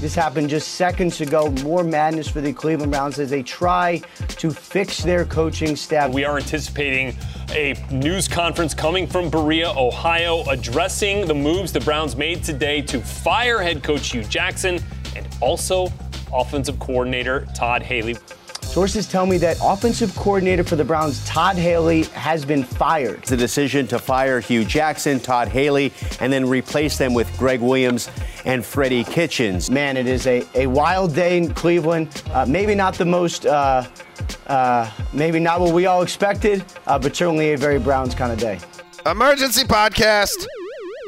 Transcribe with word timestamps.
This 0.00 0.14
happened 0.14 0.48
just 0.48 0.74
seconds 0.74 1.20
ago. 1.20 1.50
More 1.64 1.82
madness 1.82 2.28
for 2.28 2.40
the 2.40 2.52
Cleveland 2.52 2.92
Browns 2.92 3.18
as 3.18 3.30
they 3.30 3.42
try 3.42 4.00
to 4.28 4.50
fix 4.52 5.02
their 5.02 5.24
coaching 5.24 5.74
staff. 5.74 6.12
We 6.12 6.24
are 6.24 6.36
anticipating 6.36 7.16
a 7.50 7.74
news 7.90 8.28
conference 8.28 8.74
coming 8.74 9.08
from 9.08 9.28
Berea, 9.28 9.70
Ohio, 9.70 10.44
addressing 10.48 11.26
the 11.26 11.34
moves 11.34 11.72
the 11.72 11.80
Browns 11.80 12.14
made 12.14 12.44
today 12.44 12.80
to 12.82 13.00
fire 13.00 13.60
head 13.60 13.82
coach 13.82 14.12
Hue 14.12 14.22
Jackson 14.22 14.78
and 15.16 15.26
also 15.40 15.92
offensive 16.32 16.78
coordinator 16.78 17.48
Todd 17.52 17.82
Haley. 17.82 18.16
Sources 18.78 19.08
tell 19.08 19.26
me 19.26 19.38
that 19.38 19.58
offensive 19.60 20.14
coordinator 20.14 20.62
for 20.62 20.76
the 20.76 20.84
Browns, 20.84 21.26
Todd 21.26 21.56
Haley, 21.56 22.04
has 22.14 22.44
been 22.44 22.62
fired. 22.62 23.24
The 23.24 23.36
decision 23.36 23.88
to 23.88 23.98
fire 23.98 24.38
Hue 24.38 24.64
Jackson, 24.64 25.18
Todd 25.18 25.48
Haley, 25.48 25.92
and 26.20 26.32
then 26.32 26.48
replace 26.48 26.96
them 26.96 27.12
with 27.12 27.28
Gregg 27.36 27.60
Williams 27.60 28.08
and 28.44 28.64
Freddie 28.64 29.02
Kitchens. 29.02 29.68
Man, 29.68 29.96
it 29.96 30.06
is 30.06 30.28
a, 30.28 30.46
a 30.54 30.68
wild 30.68 31.12
day 31.12 31.38
in 31.38 31.52
Cleveland. 31.54 32.22
Uh, 32.30 32.46
maybe 32.46 32.76
not 32.76 32.94
the 32.94 33.04
most, 33.04 33.46
uh, 33.46 33.84
uh, 34.46 34.88
maybe 35.12 35.40
not 35.40 35.58
what 35.58 35.74
we 35.74 35.86
all 35.86 36.02
expected, 36.02 36.64
uh, 36.86 36.96
but 36.96 37.16
certainly 37.16 37.54
a 37.54 37.58
very 37.58 37.80
Browns 37.80 38.14
kind 38.14 38.30
of 38.30 38.38
day. 38.38 38.60
Emergency 39.04 39.64
podcast. 39.64 40.46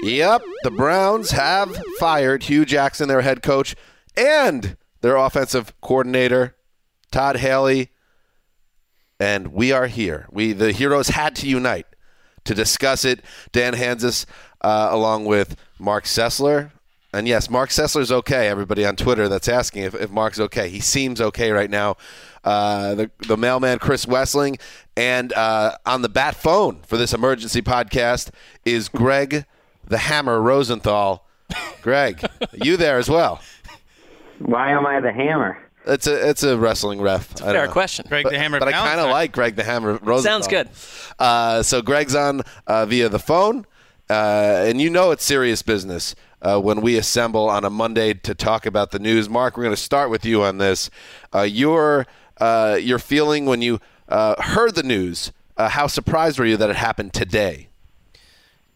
Yep, 0.02 0.42
the 0.64 0.72
Browns 0.72 1.30
have 1.30 1.80
fired 2.00 2.42
Hue 2.42 2.64
Jackson, 2.64 3.06
their 3.06 3.20
head 3.20 3.44
coach, 3.44 3.76
and 4.16 4.76
their 5.02 5.14
offensive 5.14 5.72
coordinator, 5.80 6.56
Todd 7.10 7.36
Haley. 7.36 7.90
And 9.18 9.48
we 9.48 9.72
are 9.72 9.86
here. 9.86 10.26
We 10.30 10.52
the 10.52 10.72
heroes 10.72 11.08
had 11.08 11.36
to 11.36 11.48
unite 11.48 11.86
to 12.44 12.54
discuss 12.54 13.04
it. 13.04 13.22
Dan 13.52 13.74
Hanzus, 13.74 14.24
uh, 14.62 14.88
along 14.90 15.26
with 15.26 15.56
Marc 15.78 16.04
Sessler. 16.04 16.70
And 17.12 17.26
yes, 17.26 17.50
Marc 17.50 17.70
Sessler's 17.70 18.12
okay. 18.12 18.48
Everybody 18.48 18.86
on 18.86 18.96
Twitter 18.96 19.28
that's 19.28 19.48
asking 19.48 19.82
if, 19.82 19.94
if 19.94 20.10
Mark's 20.10 20.40
okay. 20.40 20.68
He 20.68 20.80
seems 20.80 21.20
okay 21.20 21.50
right 21.50 21.68
now. 21.68 21.96
Uh, 22.44 22.94
the, 22.94 23.10
the 23.26 23.36
mailman, 23.36 23.78
Chris 23.78 24.06
Wesseling. 24.06 24.60
And 24.96 25.32
uh, 25.32 25.76
on 25.84 26.02
the 26.02 26.08
bat 26.08 26.36
phone 26.36 26.80
for 26.86 26.96
this 26.96 27.12
emergency 27.12 27.62
podcast 27.62 28.30
is 28.64 28.88
Gregg 28.88 29.44
the 29.90 29.98
Hammer 29.98 30.40
Rosenthal. 30.40 31.26
Greg, 31.82 32.24
you 32.54 32.76
there 32.76 32.96
as 32.96 33.10
well? 33.10 33.40
Why 34.38 34.70
am 34.70 34.86
I 34.86 35.00
the 35.00 35.12
hammer? 35.12 35.58
It's 35.86 36.06
a 36.06 36.28
it's 36.28 36.42
a 36.42 36.58
wrestling 36.58 37.00
ref. 37.00 37.30
It's 37.32 37.40
a 37.40 37.44
fair 37.44 37.68
question. 37.68 38.06
Greg 38.08 38.24
but, 38.24 38.32
the 38.32 38.38
Hammer. 38.38 38.58
But 38.58 38.68
I 38.68 38.72
kind 38.72 39.00
of 39.00 39.10
like 39.10 39.32
Gregg 39.32 39.56
the 39.56 39.64
Hammer 39.64 39.98
Rosenthal. 40.02 40.22
Sounds 40.22 40.48
good. 40.48 40.68
Uh, 41.18 41.62
so 41.62 41.80
Greg's 41.80 42.14
on 42.14 42.42
uh, 42.66 42.86
via 42.86 43.08
the 43.08 43.18
phone, 43.18 43.66
uh, 44.08 44.64
and 44.66 44.80
you 44.80 44.90
know 44.90 45.10
it's 45.10 45.24
serious 45.24 45.62
business 45.62 46.14
uh, 46.42 46.60
when 46.60 46.82
we 46.82 46.96
assemble 46.96 47.48
on 47.48 47.64
a 47.64 47.70
Monday 47.70 48.12
to 48.12 48.34
talk 48.34 48.66
about 48.66 48.90
the 48.90 48.98
news. 48.98 49.28
Mark, 49.28 49.56
we're 49.56 49.64
going 49.64 49.74
to 49.74 49.80
start 49.80 50.10
with 50.10 50.24
you 50.24 50.42
on 50.42 50.58
this. 50.58 50.90
Uh, 51.34 51.42
your 51.42 52.06
uh, 52.38 52.78
your 52.80 52.98
feeling 52.98 53.46
when 53.46 53.62
you 53.62 53.80
heard 54.08 54.74
the 54.74 54.82
news. 54.82 55.32
how 55.56 55.86
surprised 55.86 56.38
were 56.38 56.46
you 56.46 56.56
that 56.58 56.68
it 56.68 56.76
happened 56.76 57.12
today? 57.14 57.68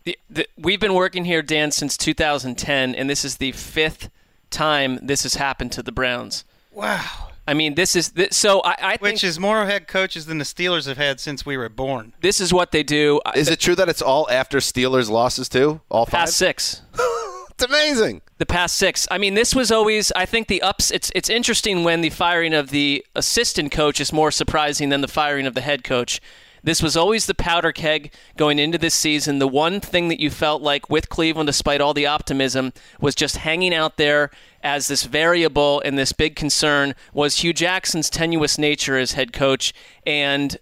The, 0.05 0.19
the, 0.29 0.47
we've 0.59 0.81
been 0.81 0.93
working 0.93 1.25
here, 1.25 1.41
Dan, 1.41 1.71
since 1.71 1.97
2010, 1.97 2.95
and 2.95 3.09
this 3.09 3.25
is 3.25 3.39
the 3.39 3.53
fifth 3.53 4.11
time 4.51 4.99
this 5.03 5.23
has 5.23 5.35
happened 5.37 5.73
to 5.73 5.83
the 5.83 5.93
Browns. 5.93 6.45
Wow. 6.75 7.29
I 7.47 7.55
mean, 7.55 7.75
this 7.75 7.95
is 7.95 8.11
this, 8.11 8.37
so. 8.37 8.63
I, 8.63 8.77
I 8.81 8.97
which 9.01 9.23
is 9.23 9.39
more 9.39 9.67
head 9.67 9.87
coaches 9.87 10.27
than 10.27 10.39
the 10.39 10.45
Steelers 10.45 10.87
have 10.87 10.97
had 10.97 11.21
since 11.21 11.45
we 11.45 11.57
were 11.57 11.69
born. 11.69 12.15
This 12.21 12.41
is 12.41 12.55
what 12.55 12.73
they 12.73 12.83
do. 12.83 13.21
Uh, 13.25 13.33
is 13.35 13.49
it 13.49 13.61
true 13.61 13.75
that 13.75 13.89
it's 13.89 14.01
all 14.01 14.29
after 14.31 14.59
Steelers 14.59 15.11
losses 15.11 15.49
too? 15.49 15.81
All 15.91 16.07
five? 16.07 16.21
past 16.21 16.37
six. 16.39 16.81
it's 16.95 17.65
amazing. 17.65 18.23
The 18.39 18.47
past 18.47 18.77
six. 18.77 19.07
I 19.11 19.19
mean, 19.19 19.35
this 19.35 19.55
was 19.55 19.71
always. 19.71 20.11
I 20.13 20.25
think 20.25 20.49
the 20.49 20.63
ups. 20.63 20.91
It's 20.91 21.13
it's 21.15 21.29
interesting 21.29 21.85
when 21.85 22.01
the 22.01 22.11
firing 22.11 22.55
of 22.55 22.71
the 22.71 23.05
assistant 23.15 23.73
coach 23.73 24.01
is 24.01 24.11
more 24.11 24.31
surprising 24.31 24.89
than 24.89 25.03
the 25.03 25.09
firing 25.09 25.47
of 25.47 25.55
the 25.55 25.61
head 25.61 25.85
coach. 25.85 26.21
This 26.65 26.83
was 26.83 26.97
always 26.97 27.27
the 27.27 27.35
powder 27.35 27.73
keg 27.73 28.11
going 28.39 28.59
into 28.59 28.79
this 28.79 28.95
season. 28.95 29.39
The 29.39 29.47
one 29.47 29.81
thing 29.81 30.09
that 30.09 30.19
you 30.19 30.31
felt 30.31 30.63
like 30.63 30.89
with 30.89 31.11
Cleveland, 31.11 31.47
despite 31.47 31.83
all 31.83 31.93
the 31.93 32.07
optimism, 32.07 32.73
was 32.99 33.15
just 33.15 33.37
hanging 33.37 33.75
out 33.75 33.99
there 33.99 34.31
as 34.63 34.89
this 34.89 35.05
variable 35.05 35.83
and 35.85 35.99
this 35.99 36.13
big 36.13 36.37
concern 36.37 36.95
was 37.13 37.41
Hue 37.41 37.53
Jackson's 37.53 38.09
tenuous 38.09 38.57
nature 38.57 38.97
as 38.97 39.13
head 39.13 39.35
coach. 39.35 39.75
And 40.07 40.57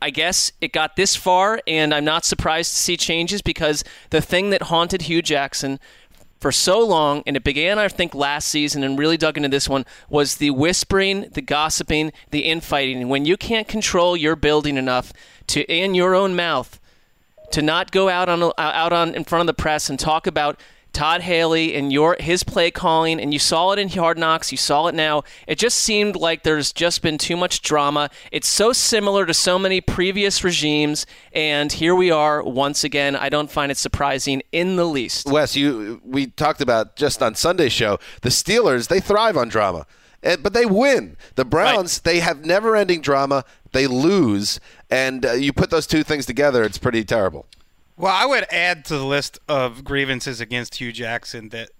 I 0.00 0.10
guess 0.10 0.52
it 0.60 0.72
got 0.72 0.94
this 0.94 1.16
far, 1.16 1.60
and 1.66 1.92
I'm 1.92 2.04
not 2.04 2.24
surprised 2.24 2.70
to 2.70 2.78
see 2.78 2.96
changes 2.96 3.42
because 3.42 3.82
the 4.10 4.20
thing 4.20 4.50
that 4.50 4.62
haunted 4.62 5.02
Hue 5.02 5.22
Jackson 5.22 5.80
for 6.40 6.52
so 6.52 6.86
long, 6.86 7.24
and 7.26 7.36
it 7.36 7.42
began, 7.42 7.80
I 7.80 7.88
think, 7.88 8.14
last 8.14 8.46
season 8.46 8.84
and 8.84 8.96
really 8.96 9.16
dug 9.16 9.36
into 9.36 9.48
this 9.48 9.68
one, 9.68 9.84
was 10.08 10.36
the 10.36 10.50
whispering, 10.50 11.28
the 11.32 11.42
gossiping, 11.42 12.12
the 12.30 12.44
infighting. 12.44 13.08
When 13.08 13.24
you 13.24 13.36
can't 13.36 13.66
control 13.66 14.16
your 14.16 14.36
building 14.36 14.76
enough 14.76 15.12
to, 15.48 15.62
in 15.62 15.94
your 15.94 16.14
own 16.14 16.36
mouth, 16.36 16.80
to 17.52 17.62
not 17.62 17.90
go 17.90 18.08
out 18.08 18.28
on 18.28 18.52
out 18.58 18.92
on 18.92 19.14
in 19.14 19.24
front 19.24 19.40
of 19.40 19.46
the 19.46 19.60
press 19.60 19.88
and 19.88 19.98
talk 19.98 20.26
about 20.26 20.60
Todd 20.92 21.20
Haley 21.20 21.74
and 21.74 21.92
your 21.92 22.16
his 22.18 22.42
play 22.42 22.70
calling, 22.70 23.20
and 23.20 23.32
you 23.32 23.38
saw 23.38 23.72
it 23.72 23.78
in 23.78 23.88
Hard 23.88 24.18
Knocks, 24.18 24.50
you 24.50 24.58
saw 24.58 24.86
it 24.86 24.94
now. 24.94 25.22
It 25.46 25.58
just 25.58 25.76
seemed 25.76 26.16
like 26.16 26.42
there's 26.42 26.72
just 26.72 27.02
been 27.02 27.18
too 27.18 27.36
much 27.36 27.62
drama. 27.62 28.10
It's 28.32 28.48
so 28.48 28.72
similar 28.72 29.24
to 29.26 29.34
so 29.34 29.58
many 29.58 29.80
previous 29.80 30.42
regimes, 30.42 31.06
and 31.32 31.70
here 31.70 31.94
we 31.94 32.10
are 32.10 32.42
once 32.42 32.84
again. 32.84 33.16
I 33.16 33.28
don't 33.28 33.50
find 33.50 33.70
it 33.70 33.76
surprising 33.76 34.42
in 34.50 34.76
the 34.76 34.86
least. 34.86 35.26
Wes, 35.26 35.56
you 35.56 36.00
we 36.04 36.26
talked 36.26 36.60
about 36.60 36.96
just 36.96 37.22
on 37.22 37.34
Sunday's 37.34 37.72
show. 37.72 37.98
The 38.22 38.30
Steelers 38.30 38.88
they 38.88 39.00
thrive 39.00 39.36
on 39.36 39.48
drama. 39.48 39.86
But 40.20 40.52
they 40.52 40.66
win. 40.66 41.16
The 41.36 41.44
Browns, 41.44 41.98
right. 41.98 42.12
they 42.12 42.20
have 42.20 42.44
never-ending 42.44 43.02
drama. 43.02 43.44
They 43.72 43.86
lose, 43.86 44.60
and 44.90 45.26
uh, 45.26 45.32
you 45.32 45.52
put 45.52 45.70
those 45.70 45.86
two 45.86 46.02
things 46.02 46.26
together, 46.26 46.62
it's 46.62 46.78
pretty 46.78 47.04
terrible. 47.04 47.46
Well, 47.96 48.14
I 48.14 48.24
would 48.26 48.46
add 48.52 48.84
to 48.86 48.96
the 48.96 49.04
list 49.04 49.38
of 49.48 49.84
grievances 49.84 50.40
against 50.40 50.76
Hue 50.76 50.92
Jackson 50.92 51.48
that 51.50 51.70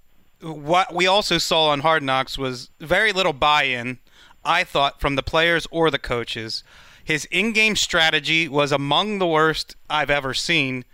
what 0.40 0.94
we 0.94 1.06
also 1.06 1.38
saw 1.38 1.68
on 1.68 1.80
Hard 1.80 2.02
Knocks 2.02 2.36
was 2.36 2.70
very 2.80 3.12
little 3.12 3.32
buy-in. 3.32 3.98
I 4.44 4.64
thought 4.64 5.00
from 5.00 5.16
the 5.16 5.22
players 5.22 5.66
or 5.70 5.90
the 5.90 5.98
coaches. 5.98 6.62
His 7.04 7.24
in-game 7.26 7.76
strategy 7.76 8.48
was 8.48 8.70
among 8.70 9.18
the 9.18 9.26
worst 9.26 9.76
I've 9.88 10.10
ever 10.10 10.34
seen. 10.34 10.84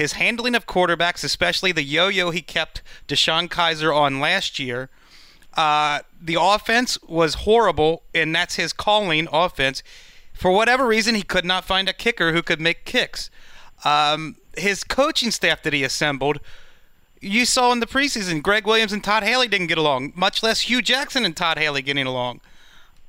his 0.00 0.14
handling 0.14 0.54
of 0.54 0.66
quarterbacks, 0.66 1.22
especially 1.22 1.72
the 1.72 1.82
yo-yo 1.82 2.30
he 2.30 2.40
kept 2.40 2.82
DeShone 3.06 3.48
Kizer 3.48 3.94
on 3.94 4.18
last 4.18 4.58
year. 4.58 4.88
Uh, 5.54 6.00
the 6.20 6.38
offense 6.40 6.98
was 7.02 7.34
horrible, 7.34 8.02
and 8.14 8.34
that's 8.34 8.54
his 8.54 8.72
calling 8.72 9.28
offense. 9.30 9.82
For 10.40 10.50
whatever 10.50 10.86
reason, 10.86 11.14
he 11.14 11.22
could 11.22 11.44
not 11.44 11.66
find 11.66 11.86
a 11.86 11.92
kicker 11.92 12.32
who 12.32 12.42
could 12.42 12.62
make 12.62 12.86
kicks. 12.86 13.28
Um, 13.84 14.36
his 14.56 14.82
coaching 14.84 15.30
staff 15.30 15.62
that 15.64 15.74
he 15.74 15.84
assembled, 15.84 16.40
you 17.20 17.44
saw 17.44 17.72
in 17.72 17.80
the 17.80 17.86
preseason, 17.86 18.42
Gregg 18.42 18.66
Williams 18.66 18.90
and 18.90 19.04
Todd 19.04 19.22
Haley 19.22 19.48
didn't 19.48 19.66
get 19.66 19.76
along, 19.76 20.14
much 20.16 20.42
less 20.42 20.62
Hue 20.62 20.80
Jackson 20.80 21.26
and 21.26 21.36
Todd 21.36 21.58
Haley 21.58 21.82
getting 21.82 22.06
along. 22.06 22.40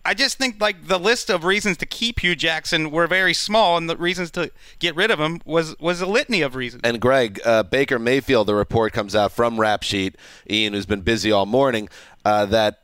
I 0.03 0.13
just 0.13 0.37
think 0.37 0.59
like 0.59 0.87
the 0.87 0.99
list 0.99 1.29
of 1.29 1.45
reasons 1.45 1.77
to 1.77 1.85
keep 1.85 2.19
Hue 2.19 2.35
Jackson 2.35 2.91
were 2.91 3.07
very 3.07 3.33
small, 3.33 3.77
and 3.77 3.89
the 3.89 3.95
reasons 3.95 4.29
to 4.31 4.51
get 4.79 4.93
rid 4.97 5.09
of 5.09 5.19
him 5.21 5.39
was 5.45 5.79
was 5.79 6.01
a 6.01 6.07
litany 6.07 6.41
of 6.41 6.55
reasons. 6.55 6.81
And 6.83 6.99
Greg 6.99 7.39
uh, 7.45 7.63
Baker 7.63 7.97
Mayfield, 7.97 8.47
the 8.47 8.55
report 8.55 8.91
comes 8.91 9.15
out 9.15 9.31
from 9.31 9.57
Rap 9.57 9.83
Sheet, 9.83 10.17
Ian, 10.49 10.73
who's 10.73 10.85
been 10.85 11.01
busy 11.01 11.31
all 11.31 11.45
morning, 11.45 11.87
uh, 12.25 12.45
that 12.47 12.80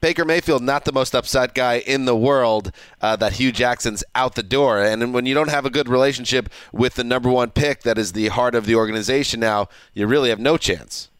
Baker 0.00 0.24
Mayfield 0.24 0.62
not 0.62 0.84
the 0.84 0.92
most 0.92 1.14
upset 1.14 1.54
guy 1.54 1.78
in 1.78 2.04
the 2.04 2.16
world 2.16 2.72
uh, 3.00 3.16
that 3.16 3.34
Hue 3.34 3.50
Jackson's 3.50 4.04
out 4.14 4.36
the 4.36 4.42
door. 4.42 4.78
And 4.78 5.12
when 5.12 5.26
you 5.26 5.34
don't 5.34 5.50
have 5.50 5.66
a 5.66 5.70
good 5.70 5.88
relationship 5.88 6.48
with 6.72 6.94
the 6.94 7.04
number 7.04 7.28
one 7.28 7.50
pick 7.50 7.82
that 7.82 7.98
is 7.98 8.12
the 8.12 8.28
heart 8.28 8.54
of 8.54 8.66
the 8.66 8.76
organization 8.76 9.40
now, 9.40 9.68
you 9.94 10.06
really 10.06 10.28
have 10.30 10.38
no 10.38 10.56
chance. 10.56 11.10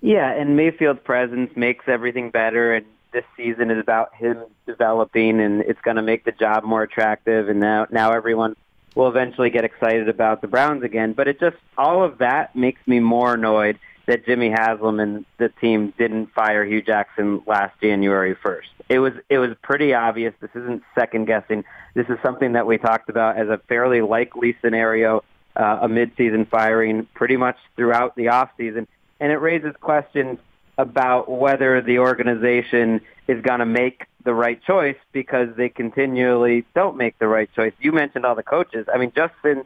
Yeah, 0.00 0.32
and 0.32 0.56
Mayfield's 0.56 1.00
presence 1.02 1.56
makes 1.56 1.88
everything 1.88 2.30
better. 2.30 2.74
And 2.74 2.86
this 3.12 3.24
season 3.36 3.70
is 3.70 3.78
about 3.78 4.14
him 4.14 4.38
developing, 4.66 5.40
and 5.40 5.60
it's 5.62 5.80
going 5.80 5.96
to 5.96 6.02
make 6.02 6.24
the 6.24 6.32
job 6.32 6.64
more 6.64 6.82
attractive. 6.82 7.48
And 7.48 7.60
now, 7.60 7.86
now 7.90 8.12
everyone 8.12 8.56
will 8.94 9.08
eventually 9.08 9.50
get 9.50 9.64
excited 9.64 10.08
about 10.08 10.42
the 10.42 10.48
Browns 10.48 10.82
again. 10.82 11.12
But 11.12 11.28
it 11.28 11.40
just 11.40 11.56
all 11.76 12.04
of 12.04 12.18
that 12.18 12.54
makes 12.54 12.86
me 12.86 13.00
more 13.00 13.34
annoyed 13.34 13.78
that 14.06 14.26
Jimmy 14.26 14.50
Haslam 14.50 15.00
and 15.00 15.24
the 15.38 15.48
team 15.48 15.92
didn't 15.96 16.32
fire 16.32 16.64
Hue 16.64 16.82
Jackson 16.82 17.42
last 17.46 17.74
January 17.80 18.34
1st. 18.34 18.66
It 18.88 18.98
was 18.98 19.12
it 19.28 19.38
was 19.38 19.50
pretty 19.62 19.94
obvious. 19.94 20.34
This 20.40 20.50
isn't 20.54 20.82
second 20.94 21.26
guessing. 21.26 21.64
This 21.94 22.06
is 22.08 22.18
something 22.22 22.52
that 22.52 22.66
we 22.66 22.78
talked 22.78 23.08
about 23.08 23.38
as 23.38 23.48
a 23.48 23.58
fairly 23.68 24.00
likely 24.00 24.56
scenario, 24.60 25.22
uh, 25.56 25.80
a 25.82 25.88
midseason 25.88 26.48
firing 26.48 27.06
pretty 27.14 27.36
much 27.36 27.56
throughout 27.76 28.16
the 28.16 28.28
off 28.28 28.50
season, 28.56 28.88
and 29.20 29.32
it 29.32 29.36
raises 29.36 29.74
questions 29.80 30.38
about 30.78 31.30
whether 31.30 31.80
the 31.80 31.98
organization 31.98 33.00
is 33.28 33.40
going 33.42 33.60
to 33.60 33.66
make 33.66 34.06
the 34.24 34.34
right 34.34 34.62
choice 34.64 34.96
because 35.12 35.48
they 35.56 35.68
continually 35.68 36.64
don't 36.74 36.96
make 36.96 37.18
the 37.18 37.28
right 37.28 37.50
choice. 37.54 37.72
You 37.80 37.92
mentioned 37.92 38.24
all 38.24 38.34
the 38.34 38.42
coaches. 38.42 38.86
I 38.92 38.98
mean, 38.98 39.12
just 39.14 39.34
since 39.42 39.64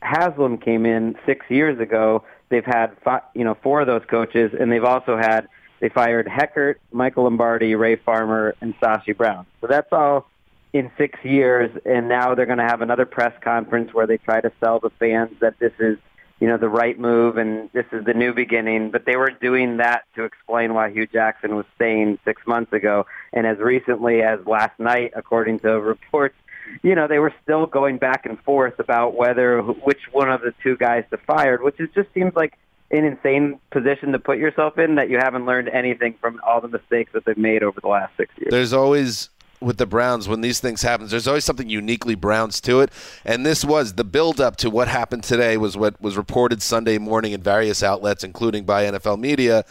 Haslam 0.00 0.58
came 0.58 0.86
in 0.86 1.16
six 1.26 1.46
years 1.48 1.78
ago, 1.80 2.24
they've 2.48 2.64
had 2.64 2.96
five, 3.04 3.22
you 3.34 3.44
know 3.44 3.56
four 3.62 3.80
of 3.80 3.86
those 3.86 4.02
coaches, 4.08 4.52
and 4.58 4.70
they've 4.70 4.84
also 4.84 5.16
had 5.16 5.48
they 5.80 5.88
fired 5.88 6.26
Heckert, 6.26 6.76
Michael 6.90 7.24
Lombardi, 7.24 7.74
Ray 7.74 7.96
Farmer, 7.96 8.54
and 8.60 8.74
Sashi 8.80 9.16
Brown. 9.16 9.46
So 9.60 9.66
that's 9.66 9.92
all 9.92 10.26
in 10.72 10.90
six 10.98 11.18
years, 11.22 11.70
and 11.84 12.08
now 12.08 12.34
they're 12.34 12.46
going 12.46 12.58
to 12.58 12.64
have 12.64 12.82
another 12.82 13.06
press 13.06 13.32
conference 13.42 13.92
where 13.92 14.06
they 14.06 14.18
try 14.18 14.40
to 14.40 14.52
sell 14.60 14.80
the 14.80 14.90
fans 14.98 15.32
that 15.40 15.58
this 15.58 15.72
is 15.78 15.98
you 16.40 16.46
know 16.46 16.58
the 16.58 16.68
right 16.68 16.98
move 16.98 17.38
and 17.38 17.70
this 17.72 17.86
is 17.92 18.04
the 18.04 18.14
new 18.14 18.34
beginning. 18.34 18.90
But 18.90 19.06
they 19.06 19.16
were 19.16 19.30
doing 19.30 19.78
that 19.78 20.04
to 20.16 20.24
explain 20.24 20.74
why 20.74 20.90
Hue 20.90 21.06
Jackson 21.06 21.56
was 21.56 21.66
staying 21.76 22.18
six 22.24 22.42
months 22.46 22.72
ago, 22.72 23.06
and 23.32 23.46
as 23.46 23.58
recently 23.58 24.22
as 24.22 24.40
last 24.46 24.78
night, 24.78 25.12
according 25.14 25.60
to 25.60 25.80
reports 25.80 26.36
you 26.82 26.94
know, 26.94 27.06
they 27.08 27.18
were 27.18 27.34
still 27.42 27.66
going 27.66 27.98
back 27.98 28.26
and 28.26 28.38
forth 28.40 28.78
about 28.78 29.14
whether 29.14 29.60
which 29.60 30.00
one 30.12 30.30
of 30.30 30.40
the 30.40 30.52
two 30.62 30.76
guys 30.76 31.04
to 31.10 31.16
fire, 31.18 31.58
which 31.62 31.80
is 31.80 31.88
just 31.94 32.12
seems 32.14 32.34
like 32.34 32.58
an 32.90 33.04
insane 33.04 33.58
position 33.70 34.12
to 34.12 34.18
put 34.18 34.38
yourself 34.38 34.78
in 34.78 34.94
that 34.94 35.10
you 35.10 35.18
haven't 35.18 35.44
learned 35.44 35.68
anything 35.68 36.14
from 36.20 36.40
all 36.46 36.60
the 36.60 36.68
mistakes 36.68 37.10
that 37.12 37.24
they've 37.24 37.36
made 37.36 37.62
over 37.62 37.80
the 37.80 37.88
last 37.88 38.16
six 38.16 38.32
years. 38.38 38.50
There's 38.50 38.72
always 38.72 39.30
with 39.60 39.78
the 39.78 39.86
Browns 39.86 40.28
when 40.28 40.42
these 40.42 40.60
things 40.60 40.82
happen. 40.82 41.06
There's 41.08 41.26
always 41.26 41.44
something 41.44 41.68
uniquely 41.68 42.14
Browns 42.14 42.60
to 42.62 42.80
it, 42.80 42.92
and 43.24 43.44
this 43.44 43.64
was 43.64 43.94
the 43.94 44.04
build 44.04 44.40
up 44.40 44.56
to 44.56 44.70
what 44.70 44.88
happened 44.88 45.24
today. 45.24 45.56
Was 45.56 45.76
what 45.76 46.00
was 46.00 46.16
reported 46.16 46.62
Sunday 46.62 46.98
morning 46.98 47.32
in 47.32 47.42
various 47.42 47.82
outlets, 47.82 48.22
including 48.22 48.64
by 48.64 48.84
NFL 48.84 49.18
media, 49.18 49.64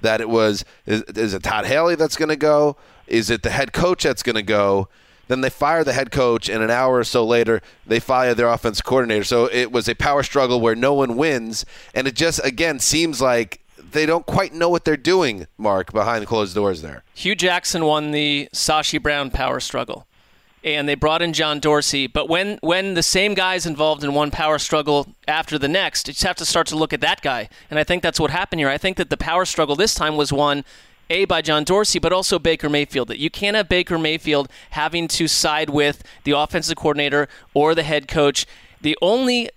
that 0.00 0.20
it 0.20 0.28
was 0.28 0.64
is, 0.86 1.02
is 1.02 1.34
it 1.34 1.42
Todd 1.42 1.66
Haley 1.66 1.96
that's 1.96 2.16
going 2.16 2.28
to 2.28 2.36
go? 2.36 2.76
Is 3.06 3.30
it 3.30 3.42
the 3.42 3.50
head 3.50 3.72
coach 3.72 4.04
that's 4.04 4.22
going 4.22 4.36
to 4.36 4.42
go? 4.42 4.88
Then 5.28 5.40
they 5.40 5.50
fire 5.50 5.84
the 5.84 5.92
head 5.92 6.10
coach, 6.10 6.48
and 6.48 6.62
an 6.62 6.70
hour 6.70 6.98
or 6.98 7.04
so 7.04 7.24
later, 7.24 7.62
they 7.86 8.00
fire 8.00 8.34
their 8.34 8.48
offense 8.48 8.80
coordinator. 8.80 9.24
So 9.24 9.46
it 9.46 9.72
was 9.72 9.88
a 9.88 9.94
power 9.94 10.22
struggle 10.22 10.60
where 10.60 10.74
no 10.74 10.94
one 10.94 11.16
wins, 11.16 11.64
and 11.94 12.06
it 12.06 12.14
just 12.14 12.44
again 12.44 12.78
seems 12.80 13.20
like 13.20 13.60
they 13.92 14.06
don't 14.06 14.26
quite 14.26 14.52
know 14.52 14.68
what 14.68 14.84
they're 14.84 14.96
doing, 14.96 15.46
Mark, 15.58 15.92
behind 15.92 16.26
closed 16.26 16.54
doors 16.54 16.82
there. 16.82 17.04
Hue 17.14 17.34
Jackson 17.34 17.84
won 17.84 18.10
the 18.10 18.48
Sashi 18.52 19.00
Brown 19.00 19.30
power 19.30 19.60
struggle. 19.60 20.06
And 20.64 20.88
they 20.88 20.94
brought 20.94 21.22
in 21.22 21.32
John 21.32 21.58
Dorsey, 21.58 22.06
but 22.06 22.28
when 22.28 22.58
when 22.60 22.94
the 22.94 23.02
same 23.02 23.34
guy's 23.34 23.66
involved 23.66 24.04
in 24.04 24.14
one 24.14 24.30
power 24.30 24.60
struggle 24.60 25.08
after 25.26 25.58
the 25.58 25.66
next, 25.66 26.06
you 26.06 26.14
just 26.14 26.24
have 26.24 26.36
to 26.36 26.44
start 26.44 26.68
to 26.68 26.76
look 26.76 26.92
at 26.92 27.00
that 27.00 27.20
guy. 27.20 27.48
And 27.68 27.80
I 27.80 27.84
think 27.84 28.00
that's 28.00 28.20
what 28.20 28.30
happened 28.30 28.60
here. 28.60 28.68
I 28.68 28.78
think 28.78 28.96
that 28.98 29.10
the 29.10 29.16
power 29.16 29.44
struggle 29.44 29.74
this 29.74 29.92
time 29.92 30.16
was 30.16 30.32
won 30.32 30.64
a, 31.12 31.24
by 31.24 31.42
John 31.42 31.64
Dorsey, 31.64 31.98
but 31.98 32.12
also 32.12 32.38
Baker 32.38 32.68
Mayfield. 32.68 33.08
That 33.08 33.18
you 33.18 33.30
can't 33.30 33.56
have 33.56 33.68
Baker 33.68 33.98
Mayfield 33.98 34.48
having 34.70 35.06
to 35.08 35.28
side 35.28 35.70
with 35.70 36.02
the 36.24 36.32
offensive 36.32 36.76
coordinator 36.76 37.28
or 37.54 37.74
the 37.74 37.82
head 37.82 38.08
coach. 38.08 38.46
The 38.80 38.96
only 39.00 39.50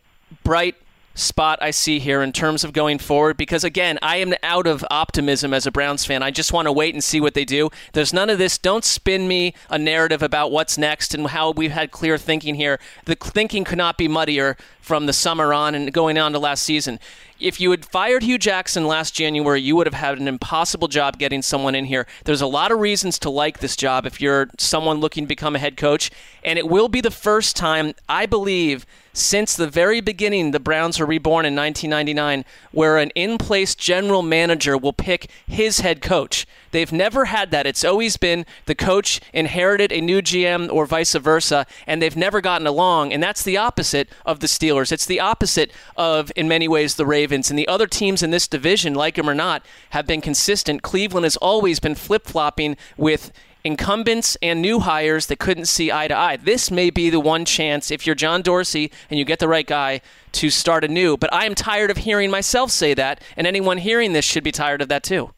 bright 0.44 0.76
spot 1.16 1.58
I 1.62 1.72
see 1.72 2.00
here 2.00 2.22
in 2.22 2.34
terms 2.34 2.66
of 2.66 2.74
going 2.74 3.00
forward 3.00 3.38
because 3.38 3.64
again, 3.64 3.98
I 4.02 4.18
am 4.18 4.34
out 4.44 4.68
of 4.68 4.86
optimism 4.92 5.54
as 5.54 5.66
a 5.66 5.72
Browns 5.72 6.06
fan. 6.06 6.22
I 6.22 6.30
just 6.30 6.52
want 6.52 6.68
to 6.68 6.74
wait 6.74 6.94
and 6.94 7.04
see 7.04 7.22
what 7.22 7.34
they 7.34 7.46
do. 7.46 7.70
There's 7.94 8.12
none 8.14 8.30
of 8.30 8.38
this. 8.38 8.58
Don't 8.58 8.84
spin 8.84 9.28
me 9.28 9.54
a 9.70 9.80
narrative 9.80 10.22
about 10.22 10.52
what's 10.52 10.78
next 10.78 11.14
and 11.14 11.28
how 11.28 11.52
we've 11.52 11.72
had 11.72 11.92
clear 11.92 12.18
thinking 12.18 12.56
here. 12.56 12.80
The 13.06 13.16
thinking 13.16 13.64
could 13.64 13.78
not 13.78 13.98
be 13.98 14.10
muddier 14.10 14.58
from 14.86 15.08
the 15.08 15.14
summer 15.14 15.52
on 15.52 15.74
and 15.74 15.92
going 15.92 16.16
on 16.16 16.32
to 16.32 16.38
last 16.38 16.62
season. 16.62 17.00
If 17.40 17.60
you 17.60 17.72
had 17.72 17.84
fired 17.84 18.22
Hue 18.22 18.38
Jackson 18.38 18.86
last 18.86 19.16
January, 19.16 19.60
you 19.60 19.76
would 19.76 19.88
have 19.88 19.96
had 19.96 20.20
an 20.20 20.28
impossible 20.28 20.88
job 20.88 21.18
getting 21.18 21.42
someone 21.42 21.74
in 21.74 21.86
here. 21.86 22.06
There's 22.24 22.40
a 22.40 22.48
lot 22.48 22.72
of 22.72 22.80
reasons 22.80 23.18
to 23.20 23.32
like 23.32 23.60
this 23.60 23.76
job 23.76 24.06
if 24.06 24.22
you're 24.22 24.48
someone 24.60 25.00
looking 25.00 25.24
to 25.24 25.28
become 25.28 25.56
a 25.56 25.60
head 25.60 25.76
coach, 25.76 26.12
and 26.44 26.60
it 26.60 26.70
will 26.70 26.88
be 26.88 27.02
the 27.02 27.12
first 27.12 27.56
time, 27.56 27.94
I 28.08 28.28
believe, 28.28 28.86
since 29.12 29.56
the 29.56 29.68
very 29.68 30.02
beginning 30.02 30.52
the 30.52 30.60
Browns 30.60 31.00
were 31.00 31.06
reborn 31.06 31.46
in 31.46 31.56
1999 31.56 32.44
where 32.72 32.98
an 32.98 33.12
in-place 33.16 33.74
general 33.74 34.22
manager 34.22 34.78
will 34.78 34.94
pick 34.94 35.30
his 35.48 35.80
head 35.80 36.02
coach. 36.02 36.46
They've 36.72 36.92
never 36.92 37.26
had 37.26 37.52
that. 37.52 37.66
It's 37.66 37.86
always 37.86 38.18
been 38.18 38.46
the 38.66 38.76
coach 38.76 39.22
inherited 39.32 39.94
a 39.94 40.02
new 40.02 40.22
GM 40.22 40.72
or 40.72 40.86
vice 40.86 41.14
versa, 41.16 41.66
and 41.88 42.02
they've 42.02 42.18
never 42.18 42.42
gotten 42.42 42.68
along. 42.68 43.14
And 43.14 43.24
that's 43.24 43.44
the 43.44 43.56
opposite 43.56 44.10
of 44.26 44.42
the 44.42 44.48
Steelers. 44.48 44.75
It's 44.92 45.06
the 45.06 45.20
opposite 45.20 45.72
of, 45.98 46.32
in 46.36 46.48
many 46.48 46.68
ways, 46.68 46.96
the 46.96 47.06
Ravens. 47.06 47.50
And 47.50 47.58
the 47.58 47.68
other 47.68 47.88
teams 47.88 48.24
in 48.24 48.32
this 48.32 48.48
division, 48.48 48.94
like 48.94 49.16
them 49.16 49.30
or 49.30 49.36
not, 49.36 49.66
have 49.92 50.06
been 50.06 50.22
consistent. 50.22 50.82
Cleveland 50.82 51.24
has 51.26 51.38
always 51.38 51.80
been 51.80 51.96
flip 51.96 52.26
flopping 52.26 52.78
with 52.98 53.32
incumbents 53.64 54.38
and 54.44 54.62
new 54.62 54.80
hires 54.80 55.26
that 55.26 55.40
couldn't 55.40 55.66
see 55.66 55.92
eye 55.92 56.08
to 56.08 56.16
eye. 56.16 56.38
This 56.38 56.70
may 56.70 56.92
be 56.92 57.10
the 57.10 57.20
one 57.20 57.46
chance, 57.46 57.90
if 57.90 58.06
you're 58.06 58.16
John 58.16 58.44
Dorsey 58.44 58.92
and 59.10 59.18
you 59.18 59.26
get 59.26 59.40
the 59.40 59.48
right 59.48 59.66
guy, 59.66 60.02
to 60.34 60.50
start 60.52 60.84
anew. 60.84 61.18
But 61.18 61.34
I 61.34 61.46
am 61.46 61.56
tired 61.56 61.90
of 61.90 61.98
hearing 61.98 62.30
myself 62.30 62.70
say 62.70 62.94
that, 62.94 63.22
and 63.36 63.48
anyone 63.48 63.80
hearing 63.80 64.14
this 64.14 64.24
should 64.24 64.44
be 64.44 64.52
tired 64.52 64.82
of 64.82 64.90
that 64.90 65.04
too. 65.04 65.32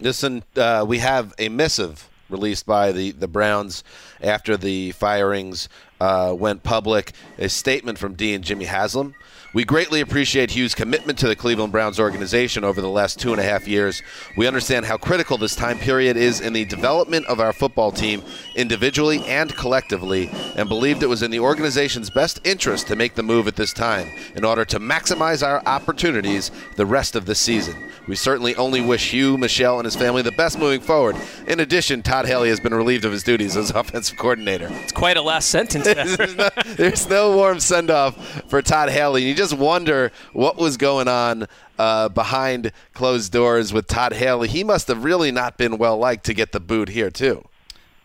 Listen, 0.00 0.44
uh, 0.56 0.84
we 0.88 0.98
have 0.98 1.34
a 1.38 1.48
missive 1.50 2.08
released 2.30 2.66
by 2.66 2.92
the, 2.92 3.10
the 3.10 3.28
Browns 3.28 3.82
after 4.22 4.56
the 4.56 4.92
firings 4.92 5.68
uh, 6.00 6.34
went 6.36 6.62
public. 6.62 7.12
A 7.38 7.48
statement 7.48 7.98
from 7.98 8.14
Dee 8.14 8.34
and 8.34 8.44
Jimmy 8.44 8.64
Haslam. 8.64 9.14
We 9.54 9.64
greatly 9.64 10.02
appreciate 10.02 10.50
Hue's 10.50 10.74
commitment 10.74 11.18
to 11.20 11.26
the 11.26 11.34
Cleveland 11.34 11.72
Browns 11.72 11.98
organization 11.98 12.64
over 12.64 12.82
the 12.82 12.88
last 12.88 13.18
two 13.18 13.32
and 13.32 13.40
a 13.40 13.42
half 13.42 13.66
years. 13.66 14.02
We 14.36 14.46
understand 14.46 14.84
how 14.84 14.98
critical 14.98 15.38
this 15.38 15.56
time 15.56 15.78
period 15.78 16.18
is 16.18 16.42
in 16.42 16.52
the 16.52 16.66
development 16.66 17.24
of 17.26 17.40
our 17.40 17.54
football 17.54 17.90
team, 17.90 18.22
individually 18.56 19.24
and 19.24 19.56
collectively, 19.56 20.28
and 20.54 20.68
believed 20.68 21.02
it 21.02 21.08
was 21.08 21.22
in 21.22 21.30
the 21.30 21.40
organization's 21.40 22.10
best 22.10 22.46
interest 22.46 22.88
to 22.88 22.96
make 22.96 23.14
the 23.14 23.22
move 23.22 23.48
at 23.48 23.56
this 23.56 23.72
time 23.72 24.10
in 24.36 24.44
order 24.44 24.66
to 24.66 24.78
maximize 24.78 25.42
our 25.42 25.62
opportunities 25.64 26.50
the 26.76 26.84
rest 26.84 27.16
of 27.16 27.24
the 27.24 27.34
season. 27.34 27.88
We 28.06 28.16
certainly 28.16 28.54
only 28.56 28.80
wish 28.80 29.10
Hue, 29.10 29.36
Michelle, 29.36 29.78
and 29.78 29.84
his 29.84 29.94
family 29.94 30.22
the 30.22 30.32
best 30.32 30.58
moving 30.58 30.80
forward. 30.80 31.14
In 31.46 31.60
addition, 31.60 32.02
Todd 32.02 32.26
Haley 32.26 32.48
has 32.48 32.58
been 32.58 32.74
relieved 32.74 33.04
of 33.04 33.12
his 33.12 33.22
duties 33.22 33.56
as 33.56 33.70
offensive 33.74 34.18
coordinator. 34.18 34.68
It's 34.70 34.92
quite 34.92 35.16
a 35.16 35.22
last 35.22 35.50
sentence. 35.50 35.84
there's, 36.16 36.36
no, 36.36 36.48
there's, 36.76 37.08
no, 37.08 37.36
warm 37.36 37.60
send 37.60 37.90
off 37.90 38.16
for 38.48 38.62
Todd 38.62 38.88
Haley. 38.88 39.24
You 39.38 39.44
just 39.44 39.56
wonder 39.56 40.10
what 40.32 40.56
was 40.56 40.76
going 40.76 41.06
on 41.06 41.46
uh, 41.78 42.08
behind 42.08 42.72
closed 42.92 43.30
doors 43.30 43.72
with 43.72 43.86
Todd 43.86 44.14
Haley. 44.14 44.48
He 44.48 44.64
must 44.64 44.88
have 44.88 45.04
really 45.04 45.30
not 45.30 45.56
been 45.56 45.78
well 45.78 45.96
liked 45.96 46.26
to 46.26 46.34
get 46.34 46.50
the 46.50 46.58
boot 46.58 46.88
here, 46.88 47.08
too. 47.08 47.44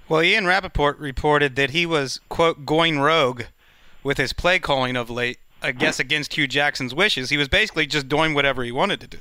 Well, 0.07 0.21
Ian 0.21 0.45
Rapoport 0.45 0.99
reported 0.99 1.55
that 1.55 1.71
he 1.71 1.87
was, 1.87 2.19
quote, 2.29 2.67
going 2.67 2.99
rogue 2.99 3.45
with 4.03 4.19
his 4.19 4.31
play 4.31 4.59
calling 4.59 4.95
of 4.95 5.09
late. 5.09 5.39
I 5.59 5.71
guess 5.71 5.99
against 5.99 6.35
Hue 6.35 6.45
Jackson's 6.45 6.93
wishes. 6.93 7.31
He 7.31 7.37
was 7.37 7.47
basically 7.47 7.87
just 7.87 8.07
doing 8.07 8.35
whatever 8.35 8.63
he 8.63 8.71
wanted 8.71 9.01
to 9.01 9.07
do. 9.07 9.17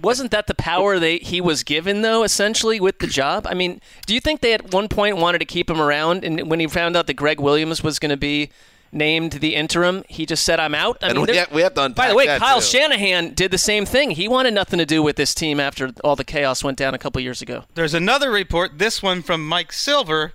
Wasn't 0.00 0.30
that 0.30 0.46
the 0.46 0.54
power 0.54 0.98
they 0.98 1.18
he 1.18 1.42
was 1.42 1.64
given 1.64 2.00
though, 2.00 2.22
essentially 2.22 2.80
with 2.80 2.98
the 2.98 3.06
job? 3.06 3.46
I 3.46 3.52
mean, 3.52 3.82
do 4.06 4.14
you 4.14 4.20
think 4.20 4.40
they 4.40 4.54
at 4.54 4.72
one 4.72 4.88
point 4.88 5.18
wanted 5.18 5.40
to 5.40 5.44
keep 5.44 5.68
him 5.68 5.82
around, 5.82 6.24
and 6.24 6.50
when 6.50 6.60
he 6.60 6.66
found 6.66 6.96
out 6.96 7.08
that 7.08 7.14
Gregg 7.14 7.40
Williams 7.40 7.82
was 7.82 7.98
going 7.98 8.08
to 8.08 8.16
be 8.16 8.48
named 8.92 9.32
the 9.32 9.54
interim, 9.54 10.04
he 10.08 10.26
just 10.26 10.44
said, 10.44 10.60
"I'm 10.60 10.74
out." 10.74 10.98
I 11.02 11.08
And 11.08 11.18
mean, 11.18 11.26
we 11.26 11.36
have- 11.36 11.50
we 11.52 11.62
have 11.62 11.74
to 11.74 11.88
By 11.88 12.08
the 12.08 12.14
way, 12.14 12.26
that, 12.26 12.40
Kyle 12.40 12.60
too. 12.60 12.66
Shanahan 12.66 13.32
did 13.34 13.50
the 13.50 13.58
same 13.58 13.86
thing. 13.86 14.12
He 14.12 14.28
wanted 14.28 14.52
nothing 14.54 14.78
to 14.78 14.86
do 14.86 15.02
with 15.02 15.16
this 15.16 15.34
team 15.34 15.58
after 15.58 15.90
all 16.04 16.14
the 16.16 16.24
chaos 16.24 16.62
went 16.62 16.78
down 16.78 16.92
a 16.94 16.98
couple 16.98 17.20
years 17.22 17.40
ago. 17.42 17.64
There's 17.74 17.94
another 17.94 18.30
report, 18.30 18.78
this 18.78 19.02
one 19.02 19.22
from 19.22 19.46
Mike 19.48 19.72
Silver, 19.72 20.34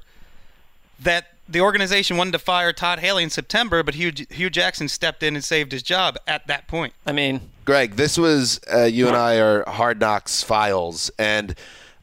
that 1.00 1.28
the 1.48 1.62
organization 1.62 2.18
wanted 2.18 2.32
to 2.32 2.40
fire 2.40 2.74
Todd 2.74 3.00
Haley 3.00 3.24
in 3.24 3.30
September, 3.30 3.84
but 3.84 3.94
Hue, 3.96 4.12
Hue 4.32 4.50
Jackson 4.50 4.90
stepped 4.90 5.24
in 5.24 5.36
and 5.36 5.44
saved 5.46 5.72
his 5.72 5.82
job 5.84 6.18
at 6.28 6.46
that 6.48 6.68
point. 6.68 6.94
I 7.06 7.12
mean, 7.14 7.40
Greg, 7.64 7.96
this 7.96 8.18
was 8.18 8.60
uh, 8.74 8.84
you 8.84 9.08
and 9.08 9.16
I 9.16 9.36
are 9.36 9.64
Hard 9.70 10.00
Knocks 10.02 10.44
files, 10.44 11.10
and 11.20 11.56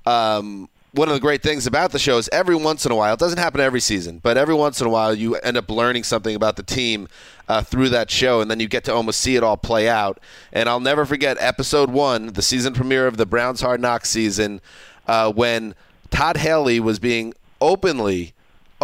um, 0.07 0.69
one 0.95 1.09
of 1.09 1.15
the 1.15 1.21
great 1.21 1.43
things 1.43 1.67
about 1.67 1.91
the 1.91 1.99
show 1.99 2.19
is 2.19 2.29
every 2.33 2.55
once 2.55 2.87
in 2.87 2.93
a 2.93 2.95
while, 2.95 3.15
it 3.15 3.19
doesn't 3.19 3.39
happen 3.39 3.61
every 3.61 3.81
season, 3.81 4.21
but 4.23 4.37
every 4.37 4.55
once 4.55 4.81
in 4.81 4.87
a 4.87 4.91
while, 4.91 5.13
you 5.13 5.35
end 5.37 5.57
up 5.57 5.69
learning 5.69 6.05
something 6.05 6.37
about 6.37 6.55
the 6.55 6.63
team 6.63 7.09
uh, 7.49 7.63
through 7.63 7.89
that 7.89 8.11
show, 8.11 8.41
and 8.41 8.49
then 8.49 8.61
you 8.61 8.69
get 8.69 8.85
to 8.85 8.95
almost 8.95 9.19
see 9.19 9.35
it 9.35 9.43
all 9.43 9.57
play 9.57 9.89
out. 9.89 10.21
And 10.53 10.69
I'll 10.69 10.81
never 10.81 11.05
forget 11.05 11.37
episode 11.41 11.91
one, 11.91 12.29
the 12.29 12.43
season 12.43 12.75
premiere 12.75 13.09
of 13.09 13.17
the 13.17 13.27
Browns 13.27 13.61
Hard 13.61 13.81
Knocks 13.81 14.09
season, 14.09 14.61
uh, 15.09 15.33
when 15.33 15.75
Todd 16.11 16.37
Haley 16.37 16.79
was 16.79 17.01
being 17.01 17.35
openly 17.61 18.34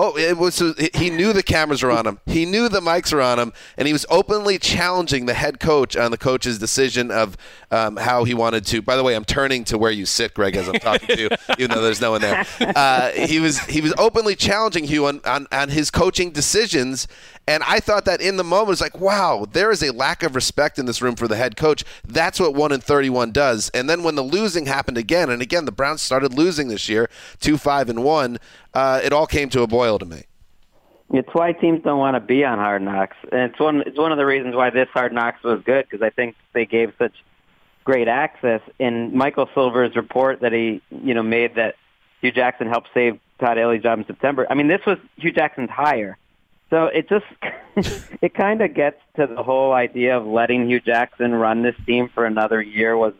Oh, 0.03 0.17
it 0.17 0.39
was. 0.39 0.63
He 0.95 1.11
knew 1.11 1.35
the 1.35 1.43
cameras 1.43 1.83
were 1.83 1.91
on 1.91 2.07
him. 2.07 2.21
He 2.25 2.47
knew 2.47 2.71
the 2.71 2.81
mics 2.81 3.13
were 3.13 3.21
on 3.21 3.39
him, 3.39 3.53
and 3.77 3.87
he 3.87 3.93
was 3.93 4.07
openly 4.09 4.59
challenging 4.59 5.27
the 5.27 5.35
head 5.35 5.61
coach 5.61 5.95
on 5.95 6.11
the 6.11 6.17
coach's 6.17 6.59
decision 6.59 7.11
of 7.11 7.37
um, 7.71 7.99
how 7.99 8.25
he 8.25 8.33
wanted 8.33 8.65
to. 8.69 8.81
By 8.81 8.97
the 8.97 9.03
way, 9.05 9.15
I'm 9.15 9.27
turning 9.27 9.63
to 9.65 9.77
where 9.77 9.91
you 9.91 10.07
sit, 10.07 10.33
Greg, 10.33 10.57
as 10.57 10.69
I'm 10.69 10.77
talking 10.77 11.15
to 11.15 11.21
you, 11.21 11.29
even 11.59 11.73
though 11.73 11.83
there's 11.83 12.01
no 12.01 12.13
one 12.13 12.23
there. 12.23 12.47
Uh, 12.61 13.11
he 13.11 13.41
was 13.41 13.59
he 13.67 13.83
was 13.83 13.93
openly 13.99 14.35
challenging 14.35 14.85
Hue 14.85 15.05
on, 15.05 15.21
on 15.27 15.47
on 15.53 15.69
his 15.69 15.91
coaching 15.91 16.31
decisions, 16.31 17.07
and 17.51 17.65
I 17.65 17.81
thought 17.81 18.05
that 18.05 18.21
in 18.21 18.37
the 18.37 18.45
moment 18.45 18.69
was 18.69 18.81
like, 18.81 19.01
wow, 19.01 19.45
there 19.51 19.73
is 19.73 19.83
a 19.83 19.93
lack 19.93 20.23
of 20.23 20.37
respect 20.37 20.79
in 20.79 20.87
this 20.87 21.03
room 21.03 21.17
for 21.17 21.27
the 21.27 21.35
head 21.35 21.57
coach. 21.57 21.85
That's 22.07 22.39
what 22.39 22.55
one 22.55 22.71
in 22.71 22.81
31 22.81 23.33
does. 23.33 23.71
And 23.71 23.91
then 23.91 24.05
when 24.05 24.15
the 24.15 24.23
losing 24.23 24.67
happened 24.67 24.97
again, 24.97 25.31
and 25.31 25.43
again 25.43 25.65
the 25.65 25.73
Browns 25.73 26.01
started 26.01 26.33
losing 26.33 26.69
this 26.69 26.89
year, 26.89 27.11
two 27.41 27.59
five 27.59 27.89
and 27.89 28.05
one, 28.05 28.39
uh, 28.73 29.01
it 29.03 29.13
all 29.13 29.27
came 29.27 29.49
to 29.49 29.63
a 29.63 29.67
boil 29.67 29.99
to 29.99 30.07
me. 30.07 30.23
It's 31.13 31.29
why 31.33 31.51
teams 31.51 31.83
don't 31.83 31.99
want 31.99 32.15
to 32.15 32.21
be 32.21 32.45
on 32.45 32.59
Hard 32.59 32.83
Knocks, 32.83 33.17
and 33.33 33.51
it's 33.51 33.59
one 33.59 33.83
it's 33.85 33.99
one 33.99 34.13
of 34.13 34.19
the 34.19 34.27
reasons 34.27 34.55
why 34.55 34.71
this 34.71 34.89
Hard 34.93 35.13
Knocks 35.13 35.43
was 35.43 35.61
good 35.65 35.87
because 35.91 36.07
I 36.07 36.11
think 36.11 36.37
they 36.53 36.67
gave 36.67 36.93
such 36.99 37.15
great 37.83 38.07
access. 38.07 38.61
In 38.79 39.17
Michael 39.17 39.49
Silver's 39.55 39.97
report 39.97 40.43
that 40.43 40.53
he 40.53 40.83
you 40.91 41.15
know 41.15 41.25
made 41.25 41.57
that 41.57 41.75
Hue 42.21 42.31
Jackson 42.31 42.69
helped 42.69 42.91
save 42.95 43.19
Todd 43.41 43.57
Haley's 43.57 43.83
job 43.83 43.99
in 43.99 44.07
September. 44.07 44.47
I 44.49 44.55
mean, 44.55 44.69
this 44.69 44.87
was 44.87 44.99
Hue 45.17 45.33
Jackson's 45.33 45.71
hire, 45.71 46.17
so 46.71 46.87
it 46.87 47.09
just 47.09 47.27
it 48.23 48.35
kind 48.35 48.63
of 48.63 48.75
gets 48.75 49.01
to 49.17 49.27
the 49.27 49.43
whole 49.43 49.73
idea 49.73 50.17
of 50.17 50.27
letting 50.27 50.69
Hue 50.69 50.81
Jackson 50.81 51.35
run 51.35 51.63
this 51.63 51.77
team 51.87 52.09
for 52.09 52.25
another 52.25 52.63
year 52.63 52.97
was 52.97 53.15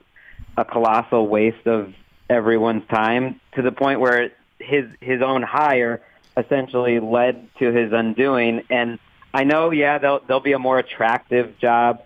a 0.57 0.65
colossal 0.65 1.27
waste 1.27 1.67
of 1.67 1.93
everyone's 2.29 2.87
time 2.89 3.41
to 3.55 3.63
the 3.63 3.73
point 3.73 4.01
where 4.01 4.31
his 4.59 4.87
his 5.01 5.21
own 5.23 5.43
hire 5.43 6.03
essentially 6.37 7.01
led 7.01 7.49
to 7.59 7.73
his 7.73 7.93
undoing. 7.93 8.63
And 8.71 8.99
I 9.35 9.45
know, 9.45 9.71
yeah, 9.71 9.99
there'll 9.99 10.21
there'll 10.27 10.41
be 10.41 10.53
a 10.53 10.59
more 10.59 10.79
attractive 10.79 11.59
job 11.59 12.03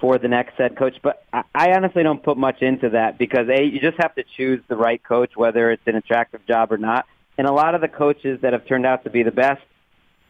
for 0.00 0.18
the 0.18 0.26
next 0.26 0.54
head 0.54 0.76
coach, 0.76 0.96
but 1.00 1.24
I, 1.32 1.44
I 1.54 1.72
honestly 1.72 2.02
don't 2.02 2.22
put 2.22 2.36
much 2.36 2.60
into 2.60 2.90
that 2.90 3.18
because 3.18 3.48
a 3.48 3.64
you 3.64 3.80
just 3.80 3.98
have 3.98 4.14
to 4.16 4.24
choose 4.36 4.60
the 4.68 4.76
right 4.76 5.02
coach, 5.02 5.36
whether 5.36 5.70
it's 5.70 5.86
an 5.86 5.94
attractive 5.94 6.44
job 6.46 6.72
or 6.72 6.78
not. 6.78 7.06
And 7.38 7.46
a 7.46 7.52
lot 7.52 7.74
of 7.74 7.80
the 7.80 7.88
coaches 7.88 8.40
that 8.42 8.52
have 8.52 8.66
turned 8.66 8.84
out 8.84 9.04
to 9.04 9.10
be 9.10 9.22
the 9.22 9.30
best 9.30 9.62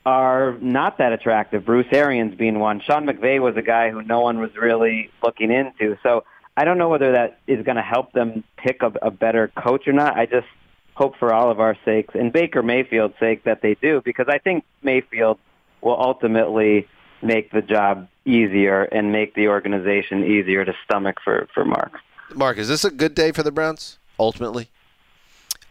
are 0.05 0.57
not 0.61 0.99
that 0.99 1.13
attractive. 1.13 1.65
Bruce 1.65 1.87
Arians 1.93 2.35
being 2.35 2.59
one. 2.59 2.81
Sean 2.81 3.07
McVay 3.07 3.41
was 3.41 3.57
a 3.57 3.63
guy 3.63 3.91
who 3.91 4.03
no 4.03 4.21
one 4.21 4.41
was 4.41 4.51
really 4.57 5.11
looking 5.23 5.53
into. 5.53 5.97
So 6.03 6.25
I 6.57 6.65
don't 6.65 6.79
know 6.79 6.89
whether 6.89 7.13
that 7.13 7.39
is 7.47 7.65
going 7.65 7.77
to 7.77 7.83
help 7.83 8.13
them 8.13 8.45
pick 8.57 8.83
a, 8.83 8.93
a 9.01 9.11
better 9.11 9.53
coach 9.57 9.87
or 9.87 9.93
not. 9.93 10.17
I 10.17 10.27
just 10.27 10.47
hope 10.95 11.17
for 11.19 11.33
all 11.33 11.51
of 11.51 11.61
our 11.61 11.77
sakes 11.85 12.15
and 12.15 12.33
Baker 12.33 12.63
Mayfield's 12.63 13.15
sake 13.19 13.45
that 13.45 13.63
they 13.63 13.75
do 13.75 14.03
because 14.05 14.27
I 14.29 14.39
think 14.39 14.65
Mayfield 14.83 15.39
will 15.81 15.99
ultimately 15.99 16.87
make 17.23 17.51
the 17.53 17.63
job 17.63 18.09
easier 18.25 18.83
and 18.83 19.13
make 19.13 19.35
the 19.35 19.49
organization 19.49 20.25
easier 20.25 20.65
to 20.65 20.73
stomach 20.85 21.17
for, 21.25 21.49
for 21.55 21.65
Mark. 21.65 21.93
Mark, 22.35 22.59
is 22.59 22.69
this 22.69 22.85
a 22.85 22.91
good 22.91 23.15
day 23.15 23.33
for 23.33 23.43
the 23.43 23.53
Browns 23.53 23.99
ultimately? 24.19 24.71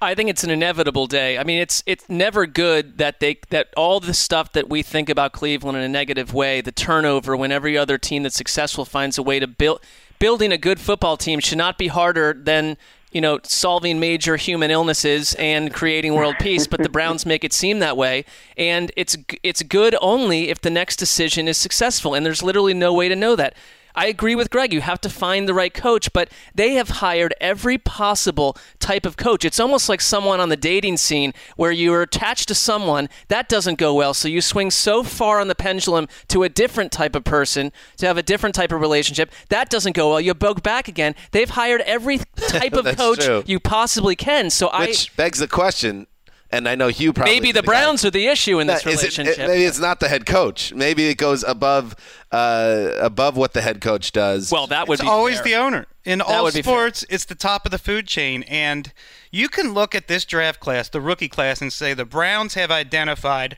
I 0.01 0.15
think 0.15 0.29
it's 0.31 0.43
an 0.43 0.49
inevitable 0.49 1.05
day. 1.05 1.37
I 1.37 1.43
mean, 1.43 1.59
it's 1.59 1.83
it's 1.85 2.09
never 2.09 2.47
good 2.47 2.97
that 2.97 3.19
they 3.19 3.37
that 3.49 3.67
all 3.77 3.99
the 3.99 4.15
stuff 4.15 4.51
that 4.53 4.67
we 4.67 4.81
think 4.81 5.09
about 5.09 5.31
Cleveland 5.31 5.77
in 5.77 5.83
a 5.83 5.89
negative 5.89 6.33
way, 6.33 6.59
the 6.59 6.71
turnover 6.71 7.37
when 7.37 7.51
every 7.51 7.77
other 7.77 7.99
team 7.99 8.23
that's 8.23 8.35
successful 8.35 8.83
finds 8.83 9.19
a 9.19 9.23
way 9.23 9.39
to 9.39 9.45
build 9.47 9.81
building 10.17 10.51
a 10.51 10.57
good 10.57 10.79
football 10.79 11.17
team 11.17 11.39
should 11.39 11.57
not 11.57 11.77
be 11.77 11.87
harder 11.87 12.33
than 12.33 12.77
you 13.11 13.21
know 13.21 13.39
solving 13.43 13.99
major 13.99 14.37
human 14.37 14.71
illnesses 14.71 15.35
and 15.35 15.71
creating 15.71 16.15
world 16.15 16.35
peace. 16.39 16.65
But 16.65 16.81
the 16.81 16.89
Browns 16.97 17.23
make 17.23 17.43
it 17.43 17.53
seem 17.53 17.77
that 17.79 17.95
way, 17.95 18.25
and 18.57 18.91
it's 18.97 19.15
it's 19.43 19.61
good 19.61 19.95
only 20.01 20.49
if 20.49 20.61
the 20.61 20.71
next 20.71 20.95
decision 20.95 21.47
is 21.47 21.57
successful. 21.57 22.15
And 22.15 22.25
there's 22.25 22.41
literally 22.41 22.73
no 22.73 22.91
way 22.91 23.07
to 23.07 23.15
know 23.15 23.35
that. 23.35 23.55
I 23.95 24.07
agree 24.07 24.35
with 24.35 24.49
Greg. 24.49 24.73
You 24.73 24.81
have 24.81 25.01
to 25.01 25.09
find 25.09 25.47
the 25.47 25.53
right 25.53 25.73
coach, 25.73 26.11
but 26.13 26.29
they 26.55 26.73
have 26.73 26.89
hired 26.89 27.33
every 27.41 27.77
possible 27.77 28.57
type 28.79 29.05
of 29.05 29.17
coach. 29.17 29.45
It's 29.45 29.59
almost 29.59 29.89
like 29.89 30.01
someone 30.01 30.39
on 30.39 30.49
the 30.49 30.57
dating 30.57 30.97
scene 30.97 31.33
where 31.55 31.71
you're 31.71 32.01
attached 32.01 32.47
to 32.49 32.55
someone 32.55 33.09
that 33.27 33.49
doesn't 33.49 33.77
go 33.77 33.93
well, 33.93 34.13
so 34.13 34.27
you 34.27 34.41
swing 34.41 34.71
so 34.71 35.03
far 35.03 35.39
on 35.39 35.47
the 35.47 35.55
pendulum 35.55 36.07
to 36.29 36.43
a 36.43 36.49
different 36.49 36.91
type 36.91 37.15
of 37.15 37.23
person 37.23 37.71
to 37.97 38.05
have 38.05 38.17
a 38.17 38.23
different 38.23 38.55
type 38.55 38.71
of 38.71 38.81
relationship. 38.81 39.31
That 39.49 39.69
doesn't 39.69 39.95
go 39.95 40.09
well. 40.09 40.21
You 40.21 40.33
bug 40.33 40.63
back 40.63 40.87
again. 40.87 41.15
They've 41.31 41.49
hired 41.49 41.81
every 41.81 42.17
type 42.35 42.73
of 42.73 42.85
coach 42.97 43.25
true. 43.25 43.43
you 43.45 43.59
possibly 43.59 44.15
can. 44.15 44.49
So 44.49 44.67
I 44.67 44.87
Which 44.87 45.15
begs 45.15 45.39
the 45.39 45.47
question, 45.47 46.07
and 46.51 46.67
I 46.67 46.75
know 46.75 46.87
Hue 46.89 47.13
probably 47.13 47.33
maybe 47.35 47.49
is 47.49 47.53
the 47.55 47.61
guy- 47.61 47.65
Browns 47.67 48.03
are 48.05 48.11
the 48.11 48.27
issue 48.27 48.59
in 48.59 48.67
this 48.67 48.79
Is 48.81 48.85
relationship. 48.85 49.39
it- 49.39 49.47
maybe 49.47 49.63
it's 49.65 49.79
not 49.79 49.99
the 49.99 50.07
head 50.09 50.25
coach. 50.25 50.73
Maybe 50.73 51.07
it 51.07 51.15
goes 51.17 51.43
above 51.43 51.95
uh, 52.31 52.91
above 52.99 53.35
what 53.37 53.53
the 53.53 53.61
head 53.61 53.81
coach 53.81 54.11
does. 54.11 54.51
well, 54.51 54.67
that 54.67 54.87
would 54.87 54.95
it's 54.95 55.01
be 55.03 55.07
always 55.09 55.35
fair. 55.37 55.43
the 55.43 55.55
owner. 55.55 55.85
In 56.05 56.19
That 56.19 56.27
all 56.27 56.43
would 56.45 56.53
fair. 56.53 56.63
sports, 56.63 57.05
it's 57.09 57.25
the 57.25 57.35
top 57.35 57.65
of 57.65 57.71
the 57.71 57.77
food 57.77 58.07
chain. 58.07 58.43
And 58.43 58.91
you 59.31 59.49
can 59.49 59.73
look 59.73 59.93
at 59.93 60.07
this 60.07 60.23
draft 60.25 60.59
class, 60.59 60.89
the 60.89 61.01
rookie 61.01 61.27
class, 61.29 61.61
and 61.61 61.71
say 61.73 61.93
the 61.93 62.05
Browns 62.05 62.53
have 62.55 62.71
identified 62.71 63.57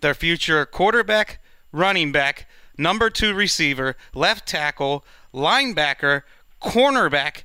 their 0.00 0.14
future 0.14 0.66
quarterback, 0.66 1.40
running 1.72 2.12
back, 2.12 2.46
number 2.76 3.08
two 3.10 3.34
receiver, 3.34 3.96
left 4.14 4.46
tackle, 4.46 5.04
linebacker, 5.32 6.22
cornerback, 6.62 7.42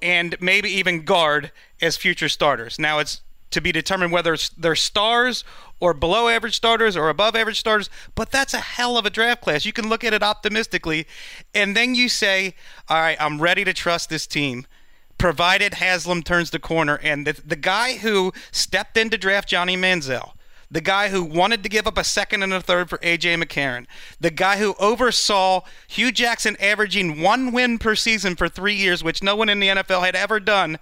and 0.00 0.36
maybe 0.40 0.68
even 0.70 1.04
guard 1.04 1.52
as 1.80 1.96
future 1.96 2.28
starters. 2.28 2.78
Now 2.78 2.98
it's 2.98 3.22
to 3.52 3.60
be 3.60 3.72
determined 3.72 4.12
whether 4.12 4.36
they're 4.56 4.74
stars 4.74 5.44
or 5.80 5.94
below 5.94 6.28
average 6.28 6.56
starters 6.56 6.96
or 6.96 7.08
above 7.08 7.34
average 7.34 7.58
starters, 7.58 7.90
but 8.14 8.30
that's 8.30 8.54
a 8.54 8.58
hell 8.58 8.96
of 8.96 9.06
a 9.06 9.10
draft 9.10 9.42
class. 9.42 9.64
You 9.64 9.72
can 9.72 9.88
look 9.88 10.04
at 10.04 10.14
it 10.14 10.22
optimistically, 10.22 11.06
and 11.54 11.76
then 11.76 11.94
you 11.94 12.08
say, 12.08 12.54
all 12.88 13.00
right, 13.00 13.16
I'm 13.20 13.40
ready 13.40 13.64
to 13.64 13.72
trust 13.72 14.08
this 14.08 14.26
team. 14.26 14.66
Provided 15.18 15.74
Haslam 15.74 16.22
turns 16.22 16.50
the 16.50 16.58
corner, 16.58 16.98
and 17.02 17.26
the, 17.26 17.40
the 17.44 17.56
guy 17.56 17.96
who 17.96 18.32
stepped 18.50 18.96
in 18.96 19.10
to 19.10 19.18
draft 19.18 19.48
Johnny 19.48 19.76
Manziel, 19.76 20.32
the 20.72 20.80
guy 20.80 21.10
who 21.10 21.22
wanted 21.22 21.62
to 21.62 21.68
give 21.68 21.86
up 21.86 21.98
a 21.98 22.04
second 22.04 22.42
and 22.42 22.52
a 22.52 22.60
third 22.60 22.88
for 22.88 22.98
AJ 22.98 23.42
McCarron, 23.42 23.86
the 24.18 24.30
guy 24.30 24.56
who 24.56 24.74
oversaw 24.80 25.60
Hue 25.86 26.10
Jackson 26.10 26.56
averaging 26.58 27.20
one 27.20 27.52
win 27.52 27.78
per 27.78 27.94
season 27.94 28.36
for 28.36 28.48
three 28.48 28.74
years, 28.74 29.04
which 29.04 29.22
no 29.22 29.36
one 29.36 29.50
in 29.50 29.60
the 29.60 29.68
NFL 29.68 30.04
had 30.04 30.16
ever 30.16 30.40
done. 30.40 30.78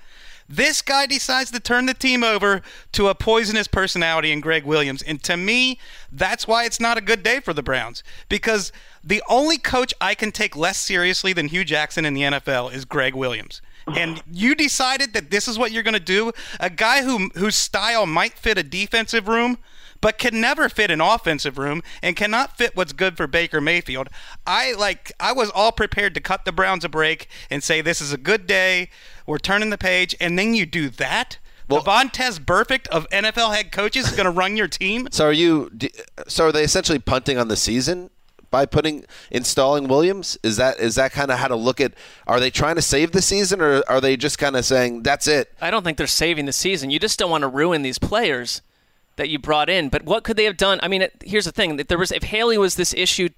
This 0.50 0.82
guy 0.82 1.06
decides 1.06 1.52
to 1.52 1.60
turn 1.60 1.86
the 1.86 1.94
team 1.94 2.24
over 2.24 2.60
to 2.90 3.06
a 3.06 3.14
poisonous 3.14 3.68
personality 3.68 4.32
in 4.32 4.40
Gregg 4.40 4.64
Williams. 4.64 5.00
And 5.00 5.22
to 5.22 5.36
me, 5.36 5.78
that's 6.10 6.48
why 6.48 6.64
it's 6.64 6.80
not 6.80 6.98
a 6.98 7.00
good 7.00 7.22
day 7.22 7.38
for 7.38 7.54
the 7.54 7.62
Browns. 7.62 8.02
Because 8.28 8.72
the 9.04 9.22
only 9.28 9.58
coach 9.58 9.94
I 10.00 10.16
can 10.16 10.32
take 10.32 10.56
less 10.56 10.76
seriously 10.76 11.32
than 11.32 11.46
Hue 11.46 11.64
Jackson 11.64 12.04
in 12.04 12.14
the 12.14 12.22
NFL 12.22 12.74
is 12.74 12.84
Gregg 12.84 13.14
Williams. 13.14 13.62
And 13.96 14.24
you 14.30 14.56
decided 14.56 15.12
that 15.12 15.30
this 15.30 15.46
is 15.46 15.56
what 15.56 15.70
you're 15.70 15.84
going 15.84 15.94
to 15.94 16.00
do? 16.00 16.32
A 16.58 16.68
guy 16.68 17.04
who 17.04 17.30
whose 17.34 17.56
style 17.56 18.04
might 18.04 18.34
fit 18.34 18.58
a 18.58 18.62
defensive 18.64 19.28
room, 19.28 19.58
but 20.00 20.18
can 20.18 20.40
never 20.40 20.68
fit 20.68 20.90
an 20.90 21.00
offensive 21.00 21.58
room 21.58 21.82
and 22.02 22.16
cannot 22.16 22.56
fit 22.56 22.76
what's 22.76 22.92
good 22.92 23.16
for 23.16 23.26
Baker 23.26 23.60
Mayfield. 23.60 24.08
I 24.46 24.72
like 24.72 25.12
I 25.20 25.32
was 25.32 25.50
all 25.50 25.72
prepared 25.72 26.14
to 26.14 26.20
cut 26.20 26.44
the 26.44 26.52
Browns 26.52 26.84
a 26.84 26.88
break 26.88 27.28
and 27.50 27.62
say 27.62 27.80
this 27.80 28.00
is 28.00 28.12
a 28.12 28.18
good 28.18 28.46
day. 28.46 28.90
We're 29.26 29.38
turning 29.38 29.70
the 29.70 29.78
page, 29.78 30.14
and 30.20 30.38
then 30.38 30.54
you 30.54 30.66
do 30.66 30.88
that. 30.90 31.38
Well- 31.68 31.84
Devontae 31.84 32.40
Burfict 32.40 32.88
of 32.88 33.08
NFL 33.10 33.54
head 33.54 33.70
coaches 33.70 34.06
is 34.08 34.12
going 34.16 34.24
to 34.24 34.30
run 34.30 34.56
your 34.56 34.68
team. 34.68 35.08
so 35.12 35.26
are 35.26 35.32
you? 35.32 35.70
So 36.26 36.46
are 36.46 36.52
they 36.52 36.64
essentially 36.64 36.98
punting 36.98 37.38
on 37.38 37.48
the 37.48 37.56
season? 37.56 38.10
by 38.50 38.66
putting 38.66 39.04
installing 39.30 39.86
Williams? 39.86 40.36
Is 40.42 40.56
that 40.56 40.80
is 40.80 40.96
that 40.96 41.12
kind 41.12 41.30
of 41.30 41.38
how 41.38 41.46
to 41.46 41.54
look 41.54 41.80
at? 41.80 41.94
Are 42.26 42.40
they 42.40 42.50
trying 42.50 42.74
to 42.74 42.82
save 42.82 43.12
the 43.12 43.22
season, 43.22 43.60
or 43.60 43.84
are 43.88 44.00
they 44.00 44.16
just 44.16 44.38
kind 44.38 44.56
of 44.56 44.64
saying 44.64 45.04
that's 45.04 45.28
it? 45.28 45.52
I 45.60 45.70
don't 45.70 45.84
think 45.84 45.98
they're 45.98 46.08
saving 46.08 46.46
the 46.46 46.52
season. 46.52 46.90
You 46.90 46.98
just 46.98 47.16
don't 47.16 47.30
want 47.30 47.42
to 47.42 47.48
ruin 47.48 47.82
these 47.82 47.98
players 48.00 48.60
that 49.20 49.28
you 49.28 49.38
brought 49.38 49.70
in. 49.70 49.88
But 49.88 50.02
what 50.04 50.24
could 50.24 50.36
they 50.36 50.44
have 50.44 50.56
done? 50.56 50.80
I 50.82 50.88
mean, 50.88 51.02
it, 51.02 51.12
here's 51.24 51.44
the 51.44 51.52
thing: 51.52 51.78
if 51.78 51.86
there 51.86 51.98
was, 51.98 52.10
if 52.10 52.24
Haley 52.24 52.58
was 52.58 52.74
this 52.74 52.92
issue 52.94 53.28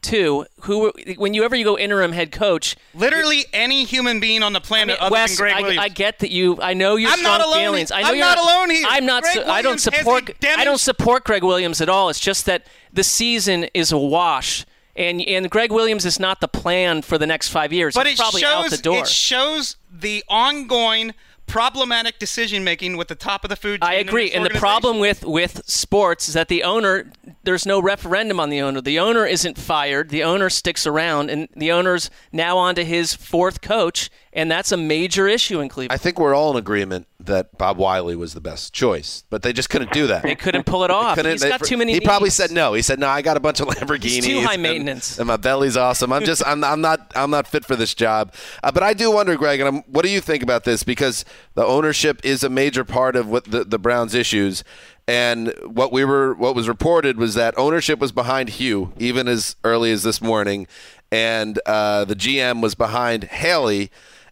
too, 0.00 0.44
who 0.60 0.92
whenever 1.16 1.34
you 1.34 1.44
ever 1.44 1.56
you 1.56 1.64
go 1.64 1.78
interim 1.78 2.12
head 2.12 2.30
coach, 2.30 2.76
Literally 2.94 3.46
any 3.52 3.84
human 3.84 4.20
being 4.20 4.42
on 4.42 4.52
the 4.52 4.60
planet 4.60 4.98
other 4.98 5.12
Wes, 5.12 5.36
than 5.36 5.44
Greg 5.52 5.78
I, 5.78 5.84
I 5.84 5.88
get 5.88 6.18
that 6.20 6.30
you. 6.30 6.60
I 6.60 6.74
know 6.74 6.96
your 6.96 7.10
I'm 7.10 7.18
strong 7.18 7.38
not 7.38 7.46
alone 7.46 7.58
feelings. 7.58 7.90
I 7.90 8.02
know 8.02 8.08
I'm 8.08 8.16
you're 8.16 8.26
not 8.26 8.38
alone 8.38 8.70
here. 8.70 8.86
I'm 8.88 9.06
not. 9.06 9.24
Su- 9.26 9.42
I 9.44 9.62
don't 9.62 9.78
support. 9.80 10.26
demonst- 10.40 10.58
I 10.58 10.64
don't 10.64 10.80
support 10.80 11.24
Gregg 11.24 11.42
Williams 11.42 11.80
at 11.80 11.88
all. 11.88 12.08
It's 12.10 12.20
just 12.20 12.46
that 12.46 12.66
the 12.92 13.02
season 13.04 13.64
is 13.74 13.92
a 13.92 13.98
wash, 13.98 14.66
and 14.94 15.20
and 15.22 15.50
Gregg 15.50 15.72
Williams 15.72 16.04
is 16.04 16.20
not 16.20 16.40
the 16.40 16.48
plan 16.48 17.02
for 17.02 17.16
the 17.18 17.26
next 17.26 17.48
five 17.48 17.72
years. 17.72 17.94
but 17.94 18.06
He's 18.06 18.18
it 18.18 18.22
probably 18.22 18.40
shows 18.42 18.64
out 18.66 18.70
the 18.70 18.76
door. 18.78 18.98
it 18.98 19.08
shows 19.08 19.76
the 19.90 20.22
ongoing 20.28 21.14
problematic 21.46 22.18
decision 22.18 22.64
making 22.64 22.96
with 22.96 23.08
the 23.08 23.14
top 23.14 23.44
of 23.44 23.50
the 23.50 23.56
food 23.56 23.82
chain. 23.82 23.90
I 23.90 23.94
agree. 23.94 24.32
And 24.32 24.44
the 24.44 24.50
problem 24.50 24.98
with 24.98 25.24
with 25.24 25.62
sports 25.66 26.28
is 26.28 26.34
that 26.34 26.48
the 26.48 26.62
owner, 26.62 27.10
there's 27.44 27.66
no 27.66 27.80
referendum 27.80 28.40
on 28.40 28.50
the 28.50 28.60
owner. 28.60 28.80
The 28.80 28.98
owner 28.98 29.26
isn't 29.26 29.58
fired. 29.58 30.10
The 30.10 30.24
owner 30.24 30.50
sticks 30.50 30.86
around, 30.86 31.30
and 31.30 31.48
the 31.54 31.72
owner's 31.72 32.10
now 32.32 32.56
on 32.58 32.74
to 32.74 32.84
his 32.84 33.14
fourth 33.14 33.60
coach, 33.60 34.10
and 34.32 34.50
that's 34.50 34.72
a 34.72 34.76
major 34.76 35.28
issue 35.28 35.60
in 35.60 35.68
Cleveland. 35.68 35.92
I 35.92 36.02
think 36.02 36.18
we're 36.18 36.34
all 36.34 36.52
in 36.52 36.56
agreement 36.56 37.06
that 37.26 37.56
Bob 37.58 37.76
Wylie 37.76 38.16
was 38.16 38.34
the 38.34 38.40
best 38.40 38.72
choice, 38.72 39.24
but 39.30 39.42
they 39.42 39.52
just 39.52 39.70
couldn't 39.70 39.92
do 39.92 40.06
that. 40.06 40.22
They 40.22 40.34
couldn't 40.34 40.64
pull 40.64 40.84
it 40.84 40.90
off. 40.90 41.20
He's 41.20 41.40
they- 41.40 41.48
got 41.48 41.62
too 41.62 41.76
many. 41.76 41.92
He 41.92 42.00
probably 42.00 42.30
said 42.30 42.50
no. 42.50 42.74
He 42.74 42.82
said 42.82 42.98
no. 42.98 43.08
I 43.08 43.22
got 43.22 43.36
a 43.36 43.40
bunch 43.40 43.60
of 43.60 43.68
Lamborghinis. 43.68 44.22
too 44.22 44.40
high 44.40 44.54
and- 44.54 44.62
maintenance. 44.62 45.18
and, 45.18 45.26
my 45.26 45.36
belly's 45.36 45.76
awesome. 45.76 46.12
I'm 46.12 46.24
just 46.24 46.46
I'm, 46.46 46.62
I'm 46.64 46.80
not 46.80 47.12
I'm 47.14 47.30
not 47.30 47.46
fit 47.46 47.64
for 47.64 47.76
this 47.76 47.94
job. 47.94 48.32
Uh, 48.62 48.72
but 48.72 48.82
I 48.82 48.94
do 48.94 49.10
wonder, 49.10 49.36
Greg, 49.36 49.60
and 49.60 49.68
I'm, 49.68 49.82
what 49.82 50.04
do 50.04 50.10
you 50.10 50.20
think 50.20 50.42
about 50.42 50.64
this? 50.64 50.82
Because 50.82 51.24
the 51.54 51.64
ownership 51.64 52.20
is 52.24 52.44
a 52.44 52.48
major 52.48 52.84
part 52.84 53.16
of 53.16 53.28
what 53.28 53.44
the, 53.44 53.64
the 53.64 53.78
Browns' 53.78 54.14
issues. 54.14 54.64
And 55.06 55.52
what 55.64 55.92
we 55.92 56.04
were 56.04 56.34
what 56.34 56.54
was 56.54 56.66
reported 56.66 57.18
was 57.18 57.34
that 57.34 57.56
ownership 57.58 57.98
was 57.98 58.10
behind 58.10 58.48
Hue 58.50 58.92
even 58.98 59.28
as 59.28 59.56
early 59.62 59.92
as 59.92 60.02
this 60.02 60.22
morning, 60.22 60.66
and 61.12 61.60
uh, 61.66 62.04
the 62.06 62.16
GM 62.16 62.62
was 62.62 62.74
behind 62.74 63.24
Haley 63.24 63.90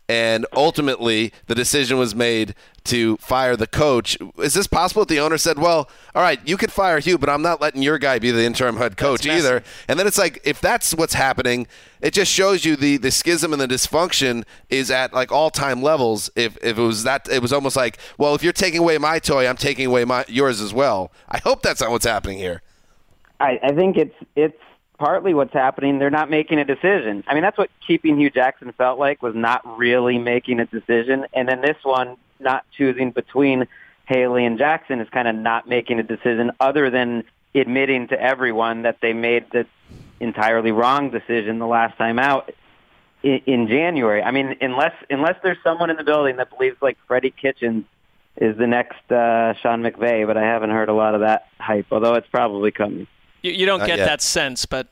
and 0.08 0.46
ultimately 0.54 1.32
the 1.46 1.54
decision 1.54 1.96
was 1.98 2.14
made 2.14 2.54
to 2.84 3.16
fire 3.18 3.56
the 3.56 3.66
coach. 3.66 4.18
Is 4.38 4.54
this 4.54 4.66
possible? 4.66 5.02
that 5.02 5.08
The 5.08 5.20
owner 5.20 5.38
said, 5.38 5.58
"Well, 5.58 5.88
all 6.14 6.22
right, 6.22 6.40
you 6.46 6.56
could 6.56 6.72
fire 6.72 6.98
Hue, 6.98 7.18
but 7.18 7.28
I'm 7.28 7.42
not 7.42 7.60
letting 7.60 7.82
your 7.82 7.98
guy 7.98 8.18
be 8.18 8.30
the 8.30 8.44
interim 8.44 8.76
head 8.76 8.96
coach 8.96 9.26
either." 9.26 9.62
And 9.88 9.98
then 9.98 10.06
it's 10.06 10.18
like, 10.18 10.40
if 10.44 10.60
that's 10.60 10.94
what's 10.94 11.14
happening, 11.14 11.66
it 12.00 12.12
just 12.12 12.32
shows 12.32 12.64
you 12.64 12.76
the 12.76 12.96
the 12.96 13.10
schism 13.10 13.52
and 13.52 13.62
the 13.62 13.68
dysfunction 13.68 14.44
is 14.68 14.90
at 14.90 15.12
like 15.12 15.30
all 15.30 15.50
time 15.50 15.82
levels. 15.82 16.30
If 16.36 16.56
if 16.62 16.78
it 16.78 16.82
was 16.82 17.04
that, 17.04 17.28
it 17.30 17.40
was 17.42 17.52
almost 17.52 17.76
like, 17.76 17.98
well, 18.18 18.34
if 18.34 18.42
you're 18.42 18.52
taking 18.52 18.80
away 18.80 18.98
my 18.98 19.18
toy, 19.18 19.46
I'm 19.46 19.56
taking 19.56 19.86
away 19.86 20.04
my 20.04 20.24
yours 20.28 20.60
as 20.60 20.74
well. 20.74 21.12
I 21.28 21.38
hope 21.38 21.62
that's 21.62 21.80
not 21.80 21.90
what's 21.90 22.06
happening 22.06 22.38
here. 22.38 22.62
I, 23.40 23.58
I 23.62 23.72
think 23.72 23.96
it's 23.96 24.14
it's 24.36 24.58
partly 24.98 25.34
what's 25.34 25.52
happening. 25.52 25.98
They're 25.98 26.10
not 26.10 26.30
making 26.30 26.58
a 26.58 26.64
decision. 26.64 27.24
I 27.26 27.34
mean, 27.34 27.42
that's 27.42 27.58
what 27.58 27.70
keeping 27.84 28.16
Hue 28.16 28.30
Jackson 28.30 28.72
felt 28.72 29.00
like 29.00 29.20
was 29.20 29.34
not 29.34 29.60
really 29.76 30.16
making 30.16 30.60
a 30.60 30.66
decision, 30.66 31.26
and 31.32 31.48
then 31.48 31.60
this 31.60 31.76
one, 31.82 32.16
not 32.42 32.64
choosing 32.76 33.10
between 33.10 33.66
Haley 34.06 34.44
and 34.44 34.58
Jackson, 34.58 35.00
is 35.00 35.08
kind 35.10 35.28
of 35.28 35.34
not 35.34 35.68
making 35.68 35.98
a 35.98 36.02
decision, 36.02 36.50
other 36.60 36.90
than 36.90 37.24
admitting 37.54 38.08
to 38.08 38.20
everyone 38.20 38.82
that 38.82 38.98
they 39.00 39.12
made 39.12 39.46
the 39.52 39.66
entirely 40.20 40.72
wrong 40.72 41.10
decision 41.10 41.58
the 41.58 41.66
last 41.66 41.96
time 41.98 42.18
out 42.18 42.52
in, 43.22 43.40
in 43.46 43.68
January. 43.68 44.22
I 44.22 44.30
mean, 44.30 44.56
unless 44.60 44.94
unless 45.10 45.36
there's 45.42 45.58
someone 45.62 45.90
in 45.90 45.96
the 45.96 46.04
building 46.04 46.36
that 46.36 46.50
believes 46.50 46.76
like 46.80 46.98
Freddie 47.06 47.30
Kitchens 47.30 47.84
is 48.36 48.56
the 48.56 48.66
next 48.66 49.10
uh, 49.10 49.54
Sean 49.54 49.82
McVay, 49.82 50.26
but 50.26 50.36
I 50.36 50.42
haven't 50.42 50.70
heard 50.70 50.88
a 50.88 50.94
lot 50.94 51.14
of 51.14 51.20
that 51.20 51.48
hype, 51.58 51.86
although 51.90 52.14
it's 52.14 52.28
probably 52.28 52.70
coming. 52.70 53.06
You, 53.42 53.52
you 53.52 53.66
don't 53.66 53.80
Not 53.80 53.88
get 53.88 53.98
yet. 53.98 54.06
that 54.06 54.22
sense, 54.22 54.64
but 54.64 54.88